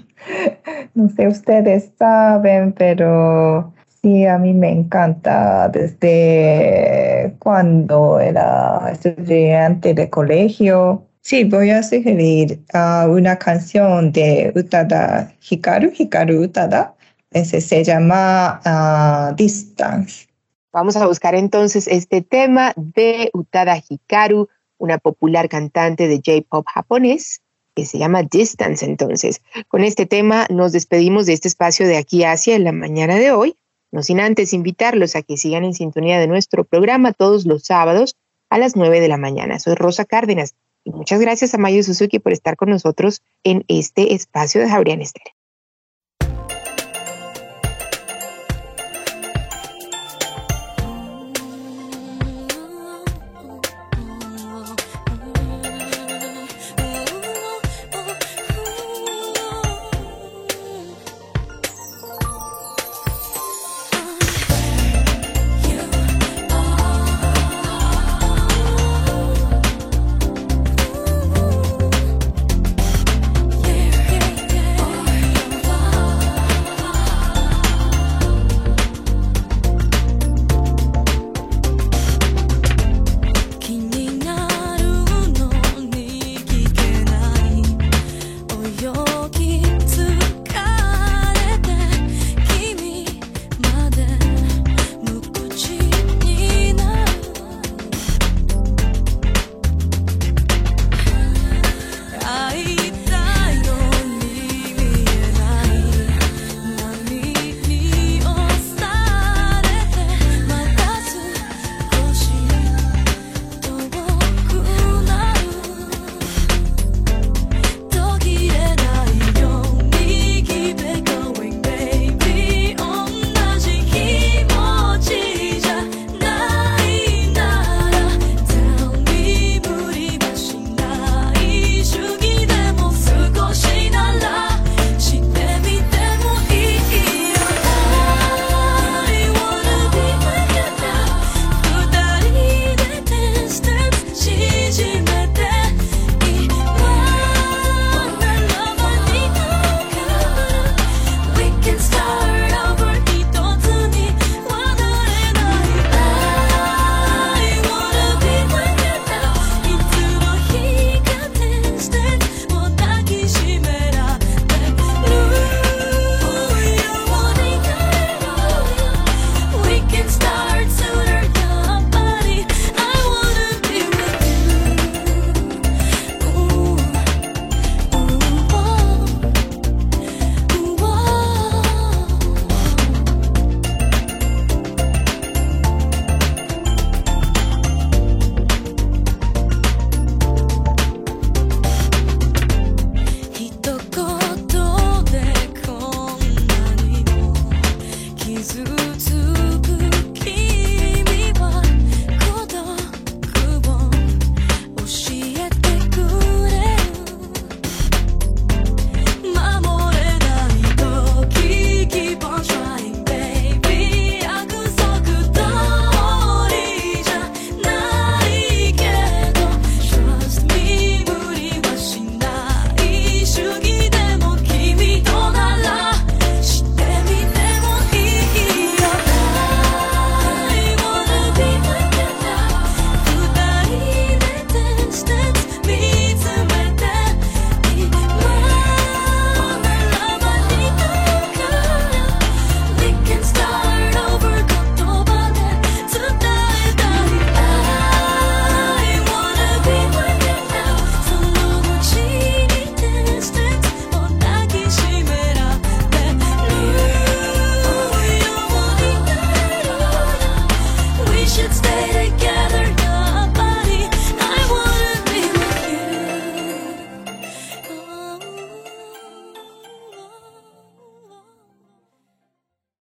no 0.93 1.07
sé, 1.07 1.27
ustedes 1.29 1.91
saben, 1.97 2.73
pero 2.73 3.73
Sí, 4.01 4.23
a 4.27 4.37
mí 4.37 4.53
me 4.53 4.69
encanta 4.69 5.67
desde 5.69 7.33
cuando 7.39 8.19
era 8.19 8.91
estudiante 8.91 9.95
de 9.95 10.11
colegio. 10.11 11.07
Sí, 11.21 11.43
voy 11.43 11.71
a 11.71 11.81
sugerir 11.81 12.59
uh, 12.75 13.09
una 13.09 13.35
canción 13.37 14.11
de 14.11 14.53
Utada 14.55 15.33
Hikaru, 15.49 15.91
Hikaru 15.97 16.43
Utada. 16.43 16.94
Ese 17.35 17.59
se 17.59 17.83
llama 17.83 18.61
uh, 18.65 19.35
Distance. 19.35 20.27
Vamos 20.71 20.95
a 20.95 21.05
buscar 21.05 21.35
entonces 21.35 21.85
este 21.85 22.21
tema 22.21 22.71
de 22.77 23.29
Utada 23.33 23.77
Hikaru, 23.77 24.47
una 24.77 24.99
popular 24.99 25.49
cantante 25.49 26.07
de 26.07 26.21
J-pop 26.25 26.65
japonés 26.73 27.41
que 27.75 27.85
se 27.85 27.97
llama 27.97 28.23
Distance. 28.23 28.85
Entonces, 28.85 29.41
con 29.67 29.83
este 29.83 30.05
tema 30.05 30.47
nos 30.49 30.71
despedimos 30.71 31.25
de 31.25 31.33
este 31.33 31.49
espacio 31.49 31.85
de 31.85 31.97
aquí 31.97 32.23
hacia 32.23 32.55
en 32.55 32.63
la 32.63 32.71
mañana 32.71 33.15
de 33.15 33.33
hoy. 33.33 33.57
No 33.91 34.01
sin 34.01 34.21
antes 34.21 34.53
invitarlos 34.53 35.17
a 35.17 35.21
que 35.21 35.35
sigan 35.35 35.65
en 35.65 35.73
sintonía 35.73 36.21
de 36.21 36.27
nuestro 36.27 36.63
programa 36.63 37.11
todos 37.11 37.45
los 37.45 37.65
sábados 37.65 38.15
a 38.49 38.57
las 38.57 38.77
9 38.77 39.01
de 39.01 39.09
la 39.09 39.17
mañana. 39.17 39.59
Soy 39.59 39.75
Rosa 39.75 40.05
Cárdenas 40.05 40.55
y 40.85 40.91
muchas 40.91 41.19
gracias 41.19 41.53
a 41.53 41.57
Mayo 41.57 41.83
Suzuki 41.83 42.19
por 42.19 42.31
estar 42.31 42.55
con 42.55 42.69
nosotros 42.69 43.21
en 43.43 43.65
este 43.67 44.13
espacio 44.13 44.61
de 44.61 44.69
Jabrián. 44.69 45.01